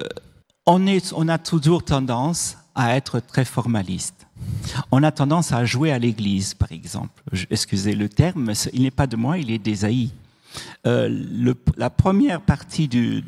[0.65, 4.27] on, est, on a toujours tendance à être très formaliste.
[4.91, 7.21] On a tendance à jouer à l'église, par exemple.
[7.49, 10.11] Excusez le terme, il n'est pas de moi, il est d'Ésaïe.
[10.85, 11.09] Euh,
[11.75, 13.23] la première partie du,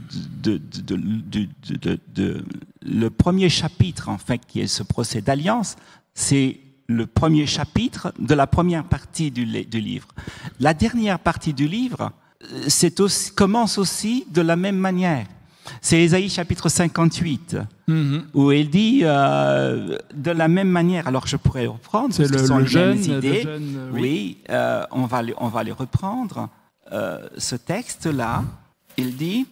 [2.82, 5.76] le premier chapitre, en fait, qui est ce procès d'alliance,
[6.14, 10.08] c'est le premier chapitre de la première partie du, li- du livre.
[10.60, 12.12] La dernière partie du livre
[12.54, 15.28] euh, aussi, commence aussi de la même manière.
[15.82, 17.58] C'est Ésaïe chapitre 58,
[18.34, 21.08] où il dit euh, de la même manière.
[21.08, 23.42] Alors je pourrais reprendre, C'est le- le les jeune- le idées.
[23.42, 24.02] jeune, oui.
[24.02, 26.50] oui, euh, on, va les, on va les reprendre.
[26.92, 28.44] Euh, ce texte-là,
[28.98, 29.46] il dit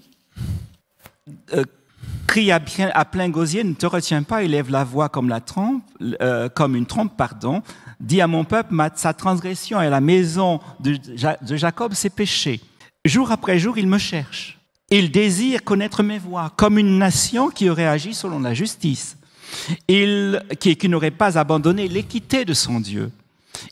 [2.25, 2.59] Crie à,
[3.05, 5.81] plein gosier, ne te retiens pas, élève la voix comme, la trompe,
[6.55, 7.61] comme une trompe, pardon.
[8.01, 10.97] Dis à mon peuple ma- sa transgression et la maison de,
[11.41, 12.59] de Jacob ses péchés.
[13.05, 14.56] Jour après jour, il me cherche.
[14.89, 19.17] Il désire connaître mes voies, comme une nation qui aurait agi selon la justice,
[19.89, 23.11] il, qui, n'aurait pas abandonné l'équité de son Dieu.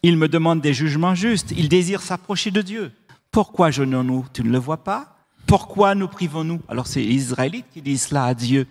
[0.03, 2.91] Il me demande des jugements justes, il désire s'approcher de Dieu.
[3.31, 5.15] Pourquoi jeûnons-nous Tu ne le vois pas?
[5.47, 6.59] Pourquoi nous privons-nous?
[6.67, 8.67] Alors c'est les Israélites qui disent cela à Dieu.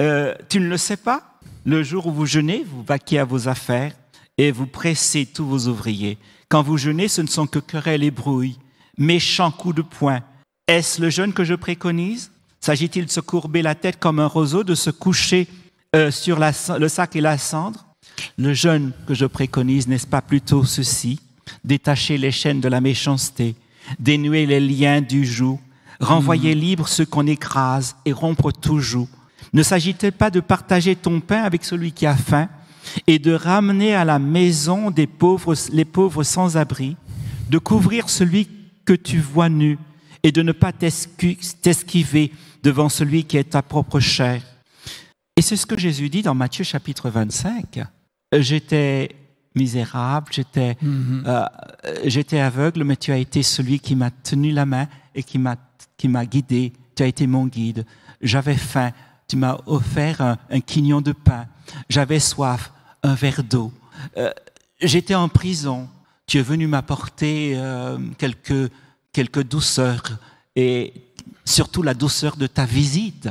[0.00, 1.38] Euh, tu ne le sais pas?
[1.64, 3.94] Le jour où vous jeûnez, vous vaquez à vos affaires
[4.38, 6.18] et vous pressez tous vos ouvriers.
[6.48, 8.58] Quand vous jeûnez, ce ne sont que querelles et brouilles,
[8.96, 10.20] méchants coups de poing.
[10.70, 12.30] Est-ce le jeûne que je préconise?
[12.60, 15.48] S'agit-il de se courber la tête comme un roseau, de se coucher
[15.96, 17.86] euh, sur la le sac et la cendre?
[18.38, 21.18] Le jeûne que je préconise, n'est-ce pas plutôt ceci?
[21.64, 23.56] Détacher les chaînes de la méchanceté,
[23.98, 25.58] dénouer les liens du joug,
[25.98, 29.08] renvoyer libre ceux qu'on écrase et rompre tout joug.
[29.52, 32.48] Ne s'agit-il pas de partager ton pain avec celui qui a faim
[33.08, 36.96] et de ramener à la maison des pauvres, les pauvres sans abri,
[37.48, 38.48] de couvrir celui
[38.84, 39.76] que tu vois nu
[40.22, 44.42] et de ne pas t'esquiver devant celui qui est ta propre chair.
[45.36, 47.78] Et c'est ce que Jésus dit dans Matthieu chapitre 25.
[48.34, 49.16] Euh, J'étais
[49.54, 51.44] misérable, j'étais euh,
[52.04, 55.56] j'étais aveugle, mais tu as été celui qui m'a tenu la main et qui m'a
[55.96, 56.72] qui m'a guidé.
[56.94, 57.84] Tu as été mon guide.
[58.20, 58.92] J'avais faim,
[59.28, 61.46] tu m'as offert un, un quignon de pain.
[61.88, 63.72] J'avais soif, un verre d'eau.
[64.16, 64.30] Euh,
[64.80, 65.88] j'étais en prison.
[66.26, 68.70] Tu es venu m'apporter euh, quelques
[69.12, 70.18] quelques douceurs
[70.56, 70.92] et
[71.44, 73.28] surtout la douceur de ta visite.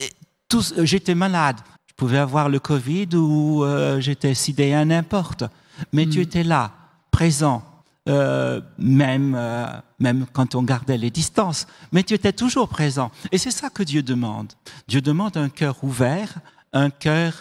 [0.00, 1.56] Euh, J'étais malade.
[1.86, 5.44] Je pouvais avoir le Covid ou euh, j'étais sidéen, n'importe.
[5.92, 6.72] Mais tu étais là,
[7.10, 7.62] présent,
[8.08, 9.66] euh, même, euh,
[9.98, 11.66] même quand on gardait les distances.
[11.92, 13.10] Mais tu étais toujours présent.
[13.30, 14.52] Et c'est ça que Dieu demande.
[14.88, 16.34] Dieu demande un cœur ouvert,
[16.72, 17.34] un cœur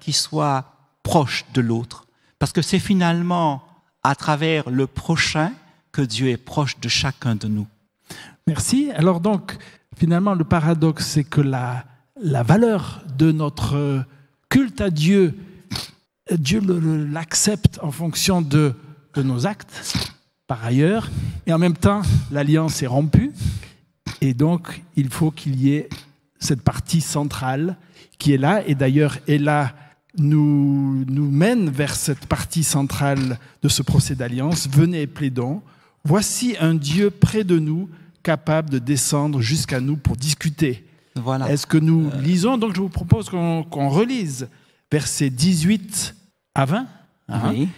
[0.00, 0.64] qui soit
[1.02, 2.06] proche de l'autre.
[2.38, 3.62] Parce que c'est finalement
[4.02, 5.52] à travers le prochain
[5.92, 7.66] que Dieu est proche de chacun de nous.
[8.46, 8.90] Merci.
[8.94, 9.56] Alors donc,
[9.96, 11.84] finalement, le paradoxe, c'est que la,
[12.20, 14.04] la valeur de notre
[14.48, 15.34] culte à Dieu,
[16.30, 16.60] Dieu
[17.10, 18.74] l'accepte en fonction de,
[19.14, 19.96] de nos actes,
[20.46, 21.10] par ailleurs,
[21.46, 23.32] et en même temps, l'alliance est rompue,
[24.20, 25.88] et donc il faut qu'il y ait
[26.38, 27.76] cette partie centrale
[28.18, 29.38] qui est là, et d'ailleurs, est
[30.18, 34.68] nous, nous mène vers cette partie centrale de ce procès d'alliance.
[34.68, 35.62] Venez et plaidons.
[36.04, 37.88] Voici un Dieu près de nous,
[38.22, 40.84] capable de descendre jusqu'à nous pour discuter.
[41.14, 41.50] Voilà.
[41.50, 42.56] Est-ce que nous lisons?
[42.58, 44.48] Donc je vous propose qu'on relise
[44.90, 46.14] versets 18
[46.54, 46.86] à 20.
[47.28, 47.40] hein?
[47.52, 47.68] Oui.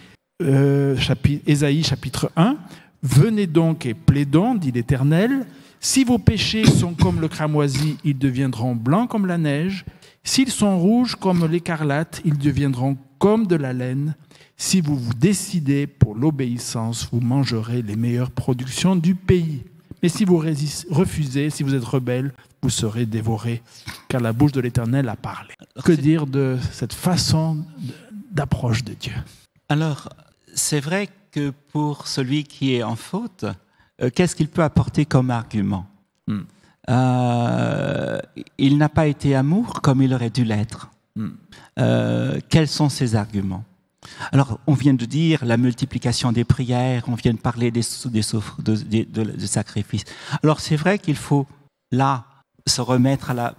[0.41, 2.57] Euh, chapitre, Ésaïe chapitre 1.
[3.03, 5.45] Venez donc et plaidons, dit l'Éternel.
[5.79, 9.85] Si vos péchés sont comme le cramoisi, ils deviendront blancs comme la neige.
[10.23, 14.15] S'ils sont rouges comme l'écarlate, ils deviendront comme de la laine.
[14.57, 19.63] Si vous vous décidez pour l'obéissance, vous mangerez les meilleures productions du pays.
[20.01, 23.61] Mais si vous refusez, si vous êtes rebelle, vous serez dévorés,
[24.07, 25.53] car la bouche de l'Éternel a parlé.
[25.83, 27.65] Que dire de cette façon
[28.31, 29.13] d'approche de Dieu?
[29.69, 30.09] Alors,
[30.53, 33.45] c'est vrai que pour celui qui est en faute,
[34.01, 35.85] euh, qu'est-ce qu'il peut apporter comme argument?
[36.27, 36.41] Hmm.
[36.89, 38.19] Euh,
[38.57, 40.89] Il n'a pas été amour comme il aurait dû l'être.
[41.15, 41.29] Hmm.
[41.79, 43.63] Euh, quels sont ses arguments?
[44.31, 49.05] Alors, on vient de dire la multiplication des prières, on vient de parler des, des,
[49.05, 50.05] de, sacrifices.
[50.43, 51.45] Alors, c'est vrai qu'il faut,
[51.91, 52.25] là,
[52.67, 53.55] se remettre à la,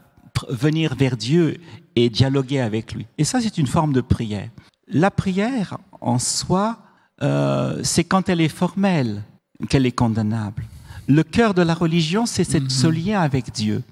[0.48, 1.58] venir vers Dieu
[1.94, 3.06] et dialoguer avec lui.
[3.18, 4.48] Et ça, c'est une forme de prière.
[4.88, 6.78] La prière, en soi,
[7.22, 9.22] euh, c'est quand elle est formelle
[9.68, 10.64] qu'elle est condamnable.
[11.08, 12.92] Le cœur de la religion, c'est ce mhm.
[12.92, 13.82] lien avec Dieu.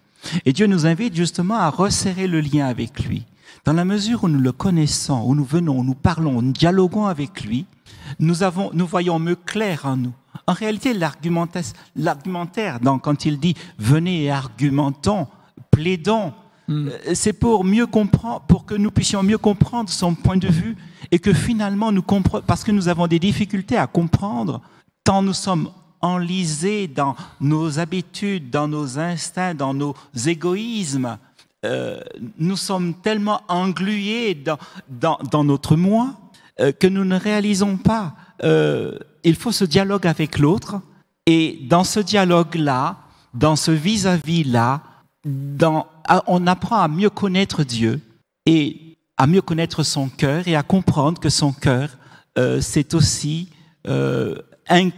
[0.44, 3.24] Et Dieu nous invite justement à resserrer le lien avec lui.
[3.64, 6.52] Dans la mesure où nous le connaissons, où nous venons, où nous parlons, où nous
[6.52, 7.66] dialoguons avec lui,
[8.18, 10.12] nous, avons, nous voyons mieux clair en nous.
[10.46, 15.26] En réalité, l'argumentaire, quand il dit venez et argumentons,
[15.70, 16.32] plaidons,
[16.68, 16.88] hmm.
[16.88, 20.76] euh, c'est pour mieux comprendre, pour que nous puissions mieux comprendre son point de vue
[21.10, 24.60] et que finalement nous comprenons, parce que nous avons des difficultés à comprendre,
[25.02, 25.70] tant nous sommes
[26.00, 29.94] enlisés dans nos habitudes, dans nos instincts, dans nos
[30.26, 31.16] égoïsmes,
[31.64, 32.00] euh,
[32.38, 36.14] nous sommes tellement englués dans, dans, notre moi
[36.60, 38.14] euh, que nous ne réalisons pas.
[38.42, 40.80] Euh, il faut ce dialogue avec l'autre
[41.26, 42.98] et dans ce dialogue-là,
[43.32, 44.82] dans ce vis-à-vis-là,
[46.26, 48.00] on apprend à mieux connaître Dieu
[48.44, 51.96] et à mieux connaître son cœur et à comprendre que son cœur,
[52.60, 53.48] c'est aussi
[53.88, 54.90] un,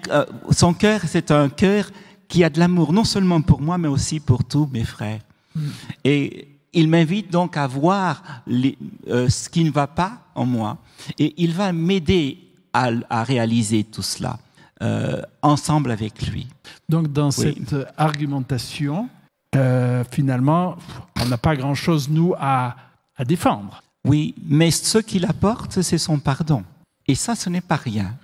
[0.50, 1.90] son cœur, c'est un cœur
[2.26, 5.20] qui a de l'amour non seulement pour moi, mais aussi pour tous mes frères.
[5.54, 5.60] Mm.
[6.04, 10.76] Et il m'invite donc à voir euh, ce qui ne va pas en moi
[11.18, 12.38] et il va m'aider
[12.72, 14.38] à, réaliser tout cela
[14.82, 16.46] euh, ensemble avec lui.
[16.90, 19.08] Donc dans cette argumentation,
[19.54, 20.76] euh, finalement,
[21.22, 22.76] on n'a pas grand-chose, nous, à,
[23.16, 23.82] à défendre.
[24.04, 26.62] Oui, mais ce qu'il apporte, c'est son pardon.
[27.08, 28.14] Et ça, ce n'est pas rien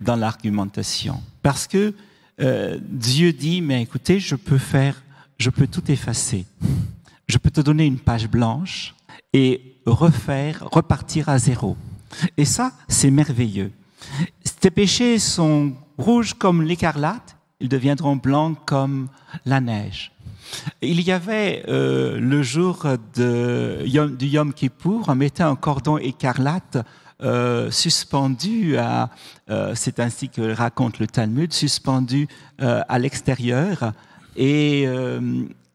[0.00, 1.20] dans l'argumentation.
[1.42, 1.92] Parce que
[2.38, 5.02] Dieu dit, mais écoutez, je peux faire,
[5.36, 6.46] je peux tout effacer
[7.30, 8.94] je peux te donner une page blanche
[9.32, 11.76] et refaire, repartir à zéro.
[12.36, 13.72] Et ça, c'est merveilleux.
[14.60, 19.08] Tes péchés sont rouges comme l'écarlate, ils deviendront blancs comme
[19.44, 20.12] la neige.
[20.82, 23.84] Il y avait euh, le jour de,
[24.18, 26.78] du Yom Kippour, on mettait un cordon écarlate
[27.22, 29.10] euh, suspendu à,
[29.50, 32.26] euh, c'est ainsi que raconte le Talmud, suspendu
[32.58, 33.92] à l'extérieur.
[34.36, 34.86] Et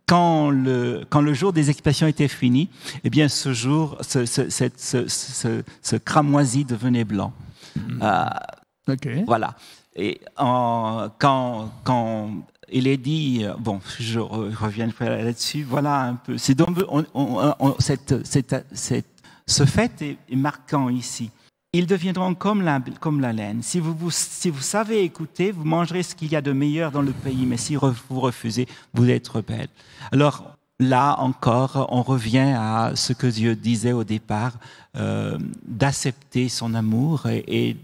[0.08, 2.70] quand le, quand le jour des expiations était fini,
[3.03, 7.34] eh bien, ce jour, ce, ce, ce, ce cramoisi devenait blanc.
[7.76, 8.01] Mm.
[8.01, 9.56] Euh, voilà.
[9.95, 12.30] Et en, quand, quand
[12.72, 16.38] il est dit, bon, je reviens là-dessus, voilà un peu.
[16.38, 16.78] C'est donc,
[17.14, 19.06] on, cette, cette, cette,
[19.47, 21.30] ce fait est marquant ici
[21.78, 23.61] ils deviendront comme la, laine.
[23.61, 27.45] Si vous, savez écouter, vous mangerez ce qu'il y a de meilleur dans le pays,
[27.45, 29.67] mais si vous refusez, vous êtes rebelle.
[30.11, 34.53] Alors là encore, on revient à ce que Dieu disait au départ,
[34.95, 37.78] euh, d'accepter son amour et,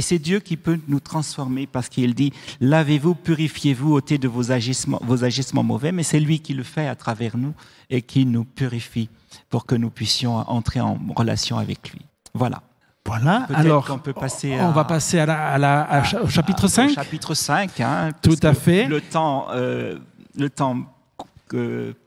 [0.00, 5.64] c'est Dieu qui peut nous transformer parce qu'il dit lavez-vous, purifiez-vous, ôtez de vos agissements
[5.64, 7.54] mauvais, mais c'est lui qui le fait à travers nous
[7.90, 9.08] et qui nous purifie
[9.50, 12.02] pour que nous puissions entrer en relation avec lui.
[12.34, 12.62] Voilà.
[13.08, 16.90] Voilà, alors on, peut passer on va passer à la, au chapitre 5.
[16.90, 18.86] chapitre 5, hein, tout à fait.
[18.86, 19.98] Le temps, euh,
[20.36, 20.76] le temps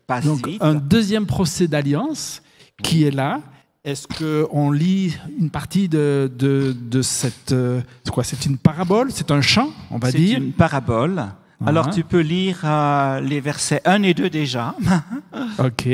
[0.08, 2.42] passe Donc, Un deuxième procès d'alliance
[2.84, 3.42] qui est là.
[3.84, 7.52] Est-ce qu'on lit une partie de, de, cette...
[7.52, 9.12] Euh, c'est quoi C'est une parabole?
[9.12, 11.26] C'est un chant, on va dire C'est une parabole.
[11.66, 14.76] Alors tu peux lire euh, les versets 1 et 2 déjà.
[15.60, 15.88] ok.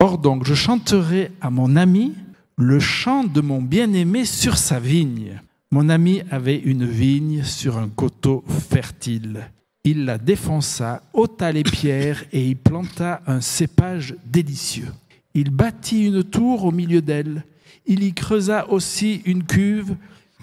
[0.00, 2.12] Or donc, je chanterai à mon ami
[2.58, 5.40] le chant de mon bien-aimé sur sa vigne.
[5.70, 9.50] Mon ami avait une vigne sur un coteau fertile.
[9.84, 14.92] Il la défonça, ôta les pierres et y planta un cépage délicieux.
[15.34, 17.44] Il bâtit une tour au milieu d'elle.
[17.84, 19.94] Il y creusa aussi une cuve,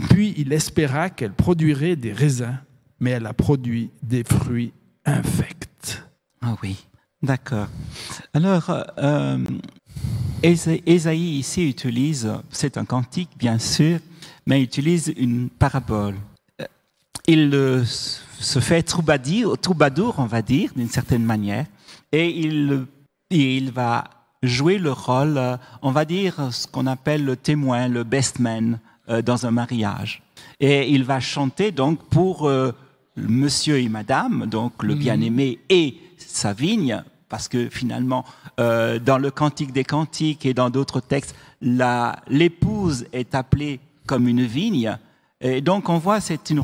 [0.09, 2.59] puis il espéra qu'elle produirait des raisins,
[2.99, 4.71] mais elle a produit des fruits
[5.03, 6.03] infects.
[6.41, 6.85] Ah oui,
[7.23, 7.67] d'accord.
[8.33, 9.43] Alors, euh,
[10.43, 13.99] Ésaïe ici utilise, c'est un cantique bien sûr,
[14.45, 16.15] mais il utilise une parabole.
[16.61, 16.65] Euh,
[17.27, 21.65] il se fait troubadour, on va dire, d'une certaine manière,
[22.11, 22.85] et il,
[23.29, 24.03] il va
[24.43, 28.79] jouer le rôle, euh, on va dire, ce qu'on appelle le témoin, le best man
[29.07, 30.21] euh, dans un mariage.
[30.59, 32.51] Et il va chanter donc pour
[33.15, 34.99] monsieur et madame, donc le mhm.
[34.99, 37.01] bien-aimé et sa vigne,
[37.33, 38.25] parce que finalement,
[38.59, 44.45] euh, dans le Cantique des Cantiques et dans d'autres textes, l'épouse est appelée comme une
[44.45, 44.95] vigne
[45.41, 46.19] Et donc on voit,
[46.51, 46.63] une,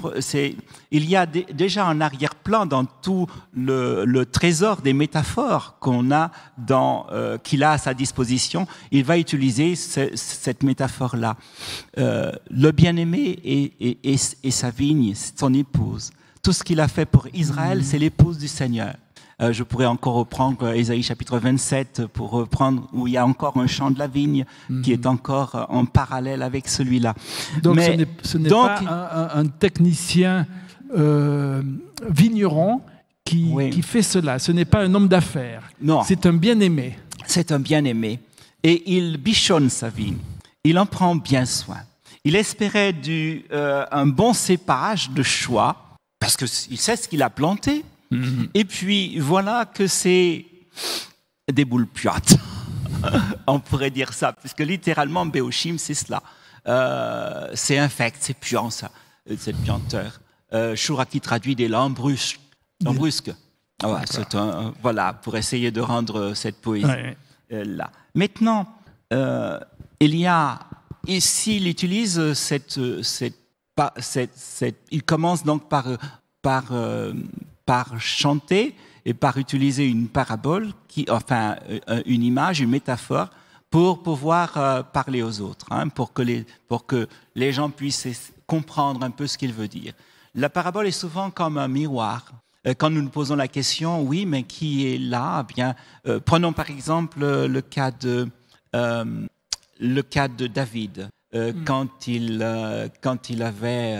[0.92, 6.30] il y a déjà un arrière-plan dans tout le, le, trésor des métaphores qu'on a
[6.70, 8.68] euh, qu'il a à sa disposition.
[8.92, 11.36] Il va utiliser ce, cette métaphore-là.
[11.98, 16.12] Euh, le bien-aimé et, et, et, sa vigne, son épouse.
[16.44, 18.94] Tout ce qu'il a fait pour Israël, c'est l'épouse du Seigneur.
[19.42, 23.58] Euh, je pourrais encore reprendre Ésaïe chapitre 27 pour reprendre où il y a encore
[23.58, 24.46] un champ de la vigne
[24.84, 27.14] qui est encore euh, en parallèle avec celui-là.
[27.64, 30.46] Donc Mais, ce n'est pas un, un, technicien
[30.98, 31.62] euh,
[32.10, 32.82] vigneron
[33.24, 34.40] qui, qui, fait cela.
[34.40, 35.64] Ce n'est pas un homme d'affaires.
[35.82, 36.02] Non.
[36.04, 36.98] C'est un bien-aimé.
[37.26, 38.20] C'est un bien-aimé.
[38.64, 40.18] Et il bichonne sa vigne.
[40.64, 41.78] Il en prend bien soin.
[42.24, 47.30] Il espérait du, euh, un bon cépage de choix parce qu'il sait ce qu'il a
[47.30, 47.86] planté.
[48.12, 48.50] Mhm.
[48.54, 50.46] Et puis voilà que c'est
[51.52, 52.36] des boules puates.
[53.48, 56.22] On pourrait dire ça, puisque littéralement, Béochim, c'est cela.
[56.68, 58.92] Euh, c'est infect, c'est puant, ça,
[59.38, 60.20] cette puanteur.
[60.54, 62.40] Euh, Shura qui traduit des lambrusques.
[62.84, 63.32] lambrusques.
[63.82, 64.02] Ah
[64.34, 66.86] un, voilà, pour essayer de rendre cette poésie
[67.54, 67.92] euh, là.
[68.14, 68.68] Maintenant,
[69.14, 69.58] euh,
[70.02, 70.60] il y a,
[71.08, 73.38] ici, il utilise cette, cette,
[74.00, 75.86] cette, cette, il commence donc par,
[76.42, 76.74] par
[77.70, 78.74] par chanter
[79.06, 83.30] et par utiliser une parabole, qui, enfin euh, une image, une métaphore,
[83.70, 88.34] pour pouvoir euh, parler aux autres, hein, pour, que les, pour que les gens puissent
[88.48, 89.94] comprendre un peu ce qu'il veut dire.
[90.34, 92.32] La parabole est souvent comme un miroir.
[92.66, 95.76] Euh, quand nous nous posons la question, oui, mais qui est là eh Bien,
[96.26, 98.28] prenons par exemple le cas de
[98.74, 101.10] le cas de David.
[101.32, 101.64] Mm.
[101.64, 102.44] quand, il,
[103.04, 103.96] quand il avait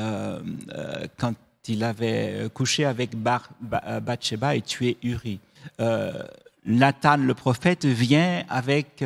[1.20, 1.36] quand
[1.70, 5.40] il avait euh, couché avec euh, Bathsheba et tué Uri.
[5.80, 6.24] Euh,
[6.66, 9.04] Nathan, le prophète, vient avec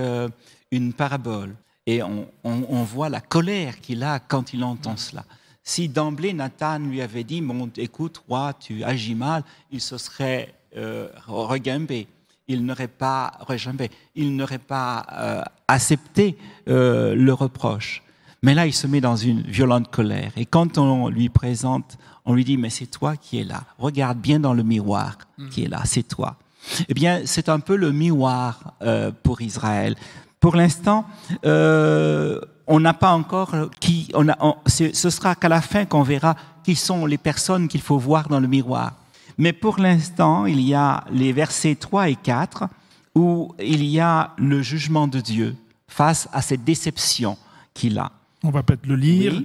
[0.71, 1.55] une parabole
[1.85, 5.23] et on, voit la colère qu'il a quand il entend cela.
[5.63, 7.43] Si d'emblée Nathan lui avait dit
[7.77, 11.07] Écoute, roi, tu agis mal, il se serait euh,
[12.47, 13.31] il n'aurait pas
[14.15, 18.03] il n'aurait pas accepté le reproche.
[18.43, 20.33] Mais là, il se met dans une violente colère.
[20.35, 23.63] Et quand on lui présente, on lui dit, mais c'est toi qui es là.
[23.77, 25.17] Regarde bien dans le miroir
[25.51, 26.37] qui est là, c'est toi.
[26.87, 29.95] Eh bien, c'est un peu le miroir euh, pour Israël.
[30.39, 31.05] Pour l'instant,
[31.45, 34.09] euh, on n'a pas encore qui.
[34.13, 37.97] On a, ce sera qu'à la fin qu'on verra qui sont les personnes qu'il faut
[37.97, 38.93] voir dans le miroir.
[39.37, 42.65] Mais pour l'instant, il y a les versets 3 et 4
[43.15, 45.55] où il y a le jugement de Dieu
[45.87, 47.37] face à cette déception
[47.73, 48.11] qu'il a.
[48.43, 49.41] On va peut-être le lire.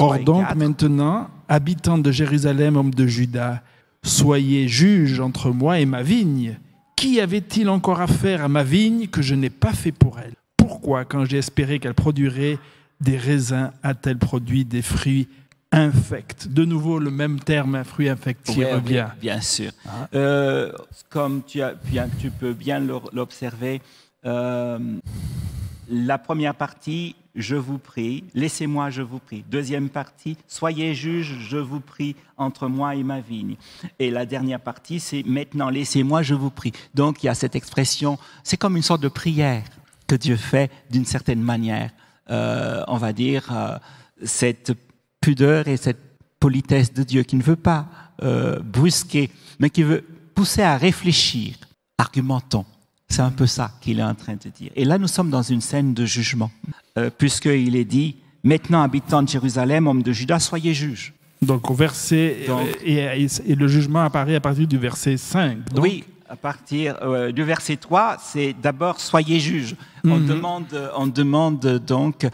[0.00, 3.62] Or donc maintenant, habitants de Jérusalem, hommes de Juda,
[4.02, 6.58] soyez juges entre moi et ma vigne.
[6.96, 10.34] Qui avait-il encore affaire à ma vigne que je n'ai pas fait pour elle?
[10.56, 12.58] Pourquoi, quand j'ai espéré qu'elle produirait
[13.00, 15.28] des raisins, a-t-elle produit des fruits
[15.72, 16.48] infects?
[16.48, 19.06] De nouveau, le même terme, un fruit infect, qui revient.
[19.20, 19.72] bien sûr.
[19.86, 20.08] Ah.
[20.14, 20.72] Euh,
[21.08, 21.74] comme tu, as,
[22.18, 22.80] tu, peux bien
[23.12, 23.80] l'observer,
[24.26, 24.78] euh,
[25.88, 29.44] la première partie, je vous prie, laissez-moi, je vous prie.
[29.50, 33.56] Deuxième partie, soyez juges, je vous prie, entre moi et ma vigne.
[33.98, 36.72] Et la dernière partie, c'est maintenant, laissez-moi, je vous prie.
[36.94, 39.64] Donc il y a cette expression, c'est comme une sorte de prière
[40.06, 41.90] que Dieu fait d'une certaine manière.
[42.30, 43.78] Euh, on va dire, euh,
[44.24, 44.72] cette
[45.20, 46.00] pudeur et cette
[46.38, 47.86] politesse de Dieu qui ne veut pas
[48.22, 50.04] euh, brusquer, mais qui veut
[50.34, 51.54] pousser à réfléchir.
[51.98, 52.64] Argumentons.
[53.10, 54.70] C'est un peu ça qu'il est en train de dire.
[54.76, 56.50] Et là, nous sommes dans une scène de jugement,
[56.96, 61.12] euh, puisqu'il est dit Maintenant, habitants de Jérusalem, hommes de Judas, soyez juges.
[61.42, 62.46] Donc, au verset.
[62.84, 65.58] et, le jugement apparaît à partir du verset 5.
[65.76, 69.74] Oui, à partir euh, du verset 3, c'est d'abord soyez juges.
[70.04, 70.26] on, mhm.
[70.26, 72.26] demande, on demande donc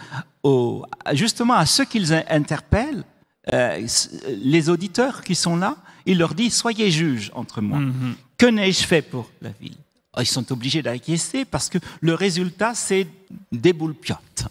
[1.12, 3.04] justement à ceux qu'ils interpellent,
[3.52, 3.86] euh,
[4.28, 7.78] les auditeurs qui sont là, il leur dit soyez juges entre moi.
[7.78, 8.14] Mhm.
[8.36, 9.76] Que n'ai-je fait pour la ville?
[10.22, 13.06] Ils sont obligés d'acquiescer parce que le résultat, c'est
[13.52, 14.46] des boules piottes.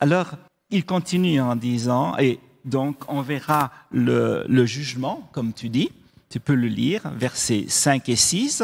[0.00, 0.32] Alors,
[0.70, 5.90] il continue en disant, et donc on verra le, le, jugement, comme tu dis,
[6.30, 8.62] tu peux le lire, versets 5 et 6.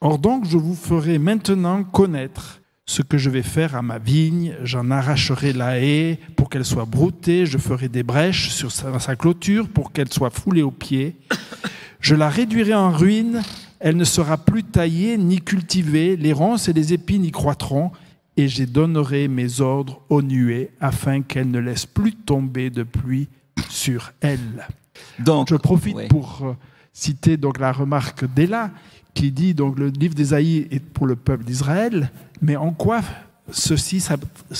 [0.00, 4.54] Or donc, je vous ferai maintenant connaître ce que je vais faire à ma vigne,
[4.62, 9.16] j'en arracherai la haie pour qu'elle soit broutée, je ferai des brèches sur sa, sa
[9.16, 11.16] clôture pour qu'elle soit foulée aux pieds,
[12.00, 13.42] je la réduirai en ruine
[13.80, 17.90] elle ne sera plus taillée ni cultivée, les ronces et les épines y croîtront,
[18.36, 23.28] et j'ai donnerai mes ordres aux nuées afin qu'elles ne laissent plus tomber de pluie
[23.70, 24.66] sur elle.
[25.18, 26.52] Donc, je profite pour euh,
[26.92, 28.70] citer donc la remarque d'Ella
[29.14, 32.10] qui dit donc le livre d'Ésaïe est pour le peuple d'Israël,
[32.42, 33.00] mais en quoi
[33.50, 34.16] ceci ça,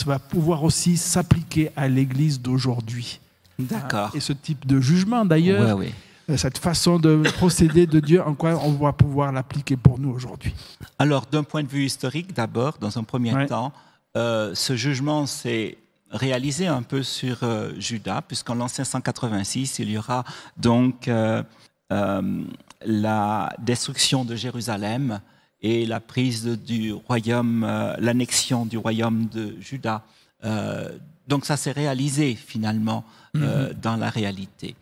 [0.07, 3.21] va pouvoir aussi s'appliquer à l'Église d'aujourd'hui?
[3.59, 4.13] D'accord.
[4.15, 5.93] Et ce type de jugement, d'ailleurs, Ouais, ouais.
[6.29, 10.11] Euh, cette façon de procéder de Dieu, en quoi on va pouvoir l'appliquer pour nous
[10.11, 10.55] aujourd'hui.
[10.99, 13.47] Alors, d'un point de vue historique, d'abord, dans un premier Ouais.
[13.47, 13.73] temps,
[14.17, 15.79] euh, ce jugement s'est
[16.11, 20.25] réalisé un peu sur euh, Judas, puisqu'en l'an 586, il y aura
[20.57, 21.43] donc euh,
[22.85, 25.21] la destruction de Jérusalem
[25.63, 27.63] et la prise du royaume,
[27.99, 30.03] l'annexion du royaume de Juda.
[31.29, 33.05] Donc, ça s'est réalisé finalement
[33.37, 34.77] euh, dans la réalité.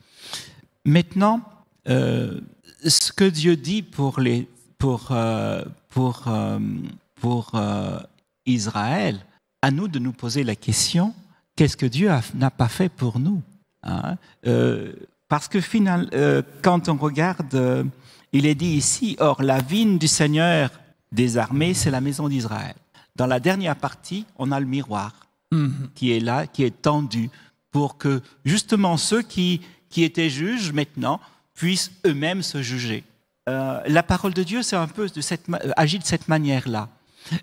[0.84, 1.40] Maintenant,
[1.88, 2.40] euh,
[2.86, 6.58] ce que Dieu dit pour, les, pour, euh, pour, euh,
[7.16, 7.98] pour euh,
[8.46, 9.24] Israël,
[9.62, 11.14] à nous de nous poser la question,
[11.56, 13.40] qu'est-ce que Dieu n'a pas fait pour nous
[13.82, 14.16] hein?
[14.46, 14.92] Euh,
[15.28, 17.84] Parce que final, euh, quand on regarde, euh,
[18.32, 20.70] il est dit ici, or la vigne du Seigneur
[21.12, 22.74] des armées, c'est la maison d'Israël.
[23.16, 25.12] Dans la dernière partie, on a le miroir
[25.94, 27.30] qui est là, qui est tendu,
[27.70, 29.60] pour que justement ceux qui,
[29.94, 31.20] qui étaient juges maintenant
[31.54, 33.04] puissent eux-mêmes se juger.
[33.48, 36.88] Euh, la parole de Dieu, de cette, euh, agit de cette manière-là.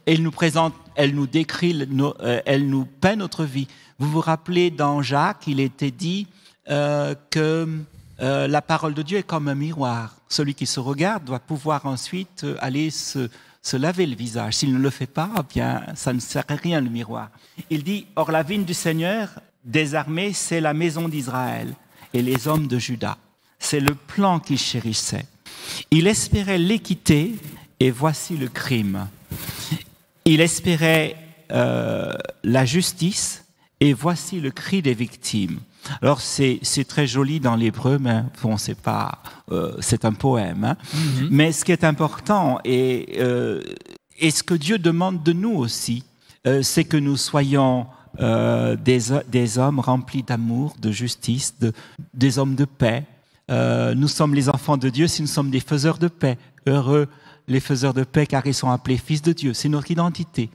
[0.05, 3.69] Elle nous présente, elle nous décrit, euh, elle nous peint notre vie.
[3.99, 6.27] Vous vous rappelez dans Jacques, il était dit
[6.67, 7.67] que
[8.19, 10.15] la parole de Dieu est comme un miroir.
[10.27, 13.29] Celui qui se regarde doit pouvoir ensuite aller se,
[13.73, 14.55] laver le visage.
[14.55, 17.29] S'il ne le fait pas, eh bien, ça ne sert à rien le miroir.
[17.69, 19.29] Il dit, or la vigne du Seigneur
[19.63, 21.75] des armées, c'est la maison d'Israël
[22.13, 23.17] et les hommes de Juda.
[23.59, 25.25] C'est le plan qu'il chérissait.
[25.91, 27.35] Il espérait l'équité
[27.79, 29.07] et voici le crime.
[30.25, 31.15] Il espérait
[31.51, 33.43] euh, la justice
[33.79, 35.59] et voici le cri des victimes.
[36.01, 40.63] Alors c'est c'est très joli dans l'hébreu, mais bon, c'est pas, euh, c'est un poème.
[40.63, 40.77] hein.
[41.31, 43.63] Mais ce qui est important et, euh,
[44.19, 46.03] et ce que Dieu demande de nous aussi,
[46.45, 47.87] euh, c'est que nous soyons
[48.19, 51.71] euh, des, hommes remplis d'amour, de justice, de,
[52.13, 53.05] des hommes de paix.
[53.49, 56.37] Euh, nous sommes les enfants de Dieu si nous sommes des faiseurs de paix.
[56.67, 57.07] Heureux
[57.47, 59.53] les faiseurs de paix car ils sont appelés fils de Dieu.
[59.53, 60.49] C'est notre identité.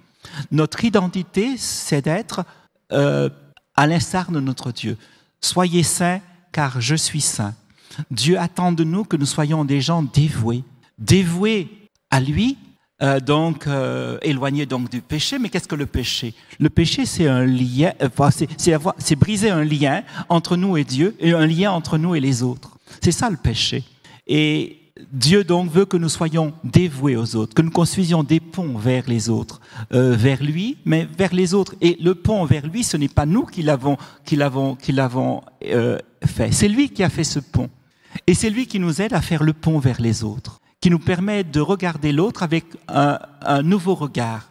[0.50, 2.44] Notre identité, c'est d'être
[2.92, 3.28] euh,
[3.74, 4.96] à l'instar de notre Dieu.
[5.40, 6.20] Soyez saints
[6.52, 7.54] car je suis saint.
[8.10, 10.64] Dieu attend de nous que nous soyons des gens dévoués,
[10.98, 11.68] dévoués
[12.10, 12.58] à lui,
[13.02, 15.38] euh, donc euh, éloignés donc du péché.
[15.38, 16.34] Mais qu'est-ce que le péché?
[16.58, 18.30] Le péché, c'est un lien, euh,
[18.98, 22.42] c'est briser un lien entre nous et Dieu et un lien entre nous et les
[22.42, 22.78] autres.
[23.02, 23.84] C'est ça le péché.
[24.26, 24.78] Et
[25.12, 29.04] Dieu donc veut que nous soyons dévoués aux autres, que nous construisions des ponts vers
[29.08, 29.60] les autres,
[29.92, 31.74] euh, vers lui, mais vers les autres.
[31.80, 35.42] Et le pont vers lui, ce n'est pas nous qui l'avons, qui l'avons, qui l'avons
[35.66, 36.52] euh, fait.
[36.52, 37.68] C'est lui qui a fait ce pont.
[38.26, 40.98] Et c'est lui qui nous aide à faire le pont vers les autres, qui nous
[40.98, 43.18] permet de regarder l'autre avec un,
[43.62, 44.50] nouveau regard.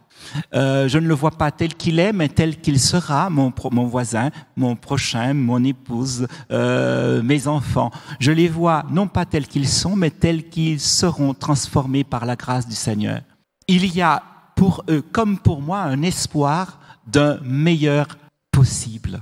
[0.56, 3.52] Euh, je ne le vois pas tel qu'il est, mais tel qu'il sera, mon
[3.86, 7.92] voisin, mon prochain, mon épouse, euh, mes enfants.
[8.20, 12.36] Je les vois non pas tels qu'ils sont, mais tels qu'ils seront transformés par la
[12.36, 13.22] grâce du Seigneur.
[13.68, 14.24] Il y a
[14.56, 18.08] pour eux, comme pour moi, un espoir d'un meilleur
[18.52, 19.22] possible.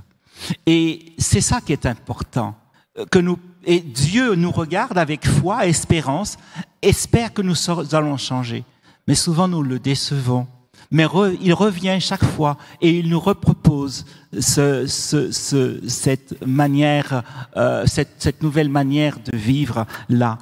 [0.66, 2.54] Et c'est ça qui est important.
[2.98, 6.36] euh, Que nous, et Dieu nous regarde avec foi, espérance,
[6.82, 7.54] espère que nous
[7.92, 8.64] allons changer.
[9.08, 10.46] Mais souvent nous le décevons.
[10.90, 11.06] Mais
[11.40, 14.04] il revient chaque fois et il nous repropose
[14.38, 17.22] ce, ce- ce- cette manière,
[17.56, 20.38] euh, cette, nouvelle manière de vivre là.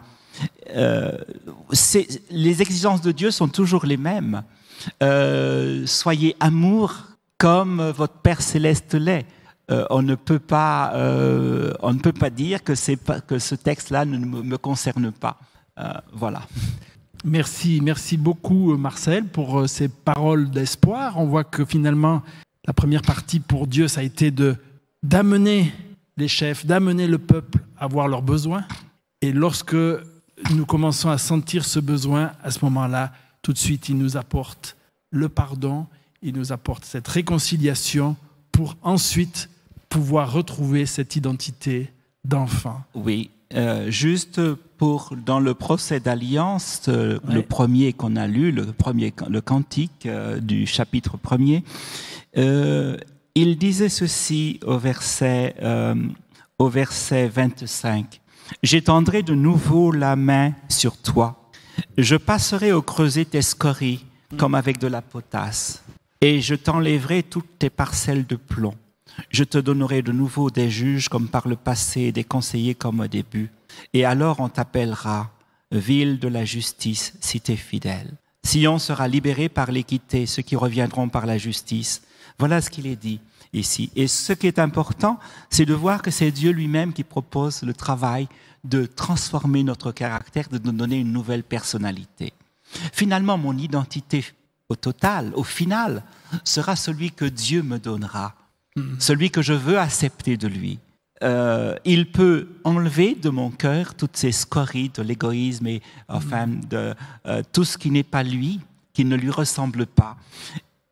[0.75, 1.12] Euh,
[2.31, 4.43] les exigences de Dieu sont toujours les mêmes.
[5.03, 6.95] Euh, soyez amour
[7.39, 9.27] comme votre Père céleste l'est.
[9.71, 13.55] Euh, on ne peut pas, euh, on ne peut pas dire que, pas, que ce
[13.55, 15.39] texte-là ne me, concerne pas.
[15.79, 16.43] Euh, voilà.
[17.25, 21.19] Merci, merci beaucoup Marcel pour ces paroles d'espoir.
[21.19, 22.23] On voit que finalement,
[22.67, 24.57] la première partie pour Dieu, ça a été de
[25.05, 25.73] d'amener
[26.17, 28.65] les chefs, d'amener le peuple à voir leurs besoins.
[29.21, 33.99] Et lorsque nous commençons à sentir ce besoin, à ce moment-là, tout de suite, il
[33.99, 34.77] nous apporte
[35.11, 35.87] le pardon,
[36.23, 38.17] il nous apporte cette réconciliation
[38.53, 39.48] pour ensuite
[39.88, 41.90] pouvoir retrouver cette identité
[42.24, 42.80] d'enfant.
[42.94, 44.40] Oui, euh, juste
[44.78, 47.34] pour dans le procès d'alliance, euh, Ouais.
[47.34, 51.62] le premier qu'on a lu, le premier, le cantique euh, du chapitre premier,
[53.34, 55.55] il disait ceci au verset,
[56.59, 58.20] au verset 25.
[58.62, 61.50] J'étendrai de nouveau la main sur toi.
[61.98, 64.05] Je passerai au creuset tes scories
[64.38, 65.82] comme avec de la potasse,
[66.23, 68.77] et je t'enlèverai toutes tes parcelles de plomb.
[69.29, 73.09] Je te donnerai de nouveau des juges comme par le passé, des conseillers comme au
[73.09, 73.51] début.
[73.93, 75.33] Et alors on t'appellera
[75.73, 78.14] ville de la justice, cité fidèle.
[78.45, 82.03] Sion sera libéré par l'équité, ceux qui reviendront par la justice.
[82.39, 83.20] Voilà ce qu'il est dit
[83.53, 83.91] ici.
[83.97, 85.18] Et ce qui est important,
[85.51, 88.29] c'est de voir que c'est Dieu lui-même qui propose le travail
[88.62, 92.33] de transformer notre caractère, de nous donner une nouvelle personnalité.
[92.93, 94.25] Finalement, mon identité
[94.73, 96.03] au total, au final,
[96.45, 98.35] sera celui que Dieu me donnera,
[98.77, 98.99] mm.
[98.99, 100.79] celui que je veux accepter de lui.
[101.23, 106.64] Euh, il peut enlever de mon cœur toutes ces scories de l'égoïsme et enfin mm.
[106.70, 106.95] de
[107.27, 108.61] euh, tout ce qui n'est pas lui,
[108.95, 110.16] qui ne lui ressemble pas.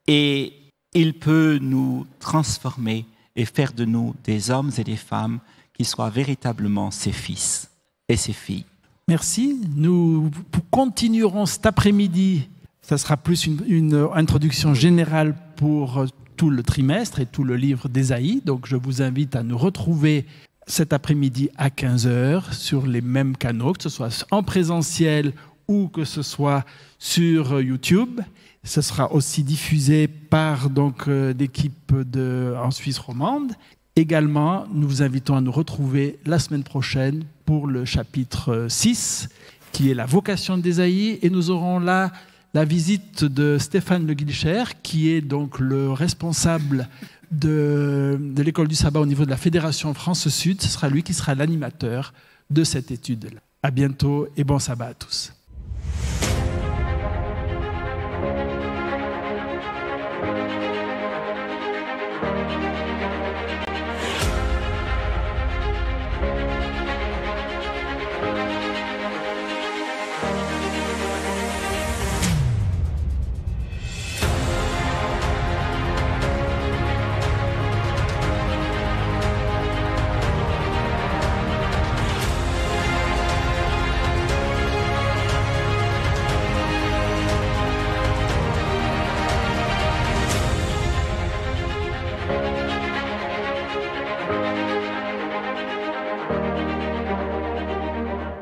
[0.06, 0.52] Et
[0.92, 5.38] il peut nous transformer et faire de nous des hommes et des femmes
[5.72, 7.70] qui soient véritablement ses fils
[8.08, 8.66] et ses filles.
[9.08, 9.60] Merci.
[9.74, 10.30] Nous
[10.70, 12.48] continuerons cet après-midi.
[12.82, 16.04] Ça sera plus une, introduction générale pour
[16.36, 18.42] tout le trimestre et tout le livre d'Ésaïe.
[18.44, 20.26] Donc je vous invite à nous retrouver
[20.66, 25.32] cet après-midi à 15h sur les mêmes canaux, que ce soit en présentiel
[25.68, 26.64] ou que ce soit
[26.98, 28.20] sur YouTube.
[28.64, 33.52] Ce sera aussi diffusé par donc euh, l'équipe en Suisse romande.
[33.96, 39.28] Également, nous vous invitons à nous retrouver la semaine prochaine pour le chapitre 6,
[39.72, 42.12] qui est la vocation d'Ésaïe, et nous aurons là
[42.54, 46.88] la visite de Stéphane Le Guilcher, qui est donc le responsable
[47.30, 50.60] de, l'école du sabbat au niveau de la Fédération France Sud.
[50.60, 52.12] Ce sera lui qui sera l'animateur
[52.50, 53.30] de cette étude.
[53.62, 55.32] À bientôt et bon sabbat à tous.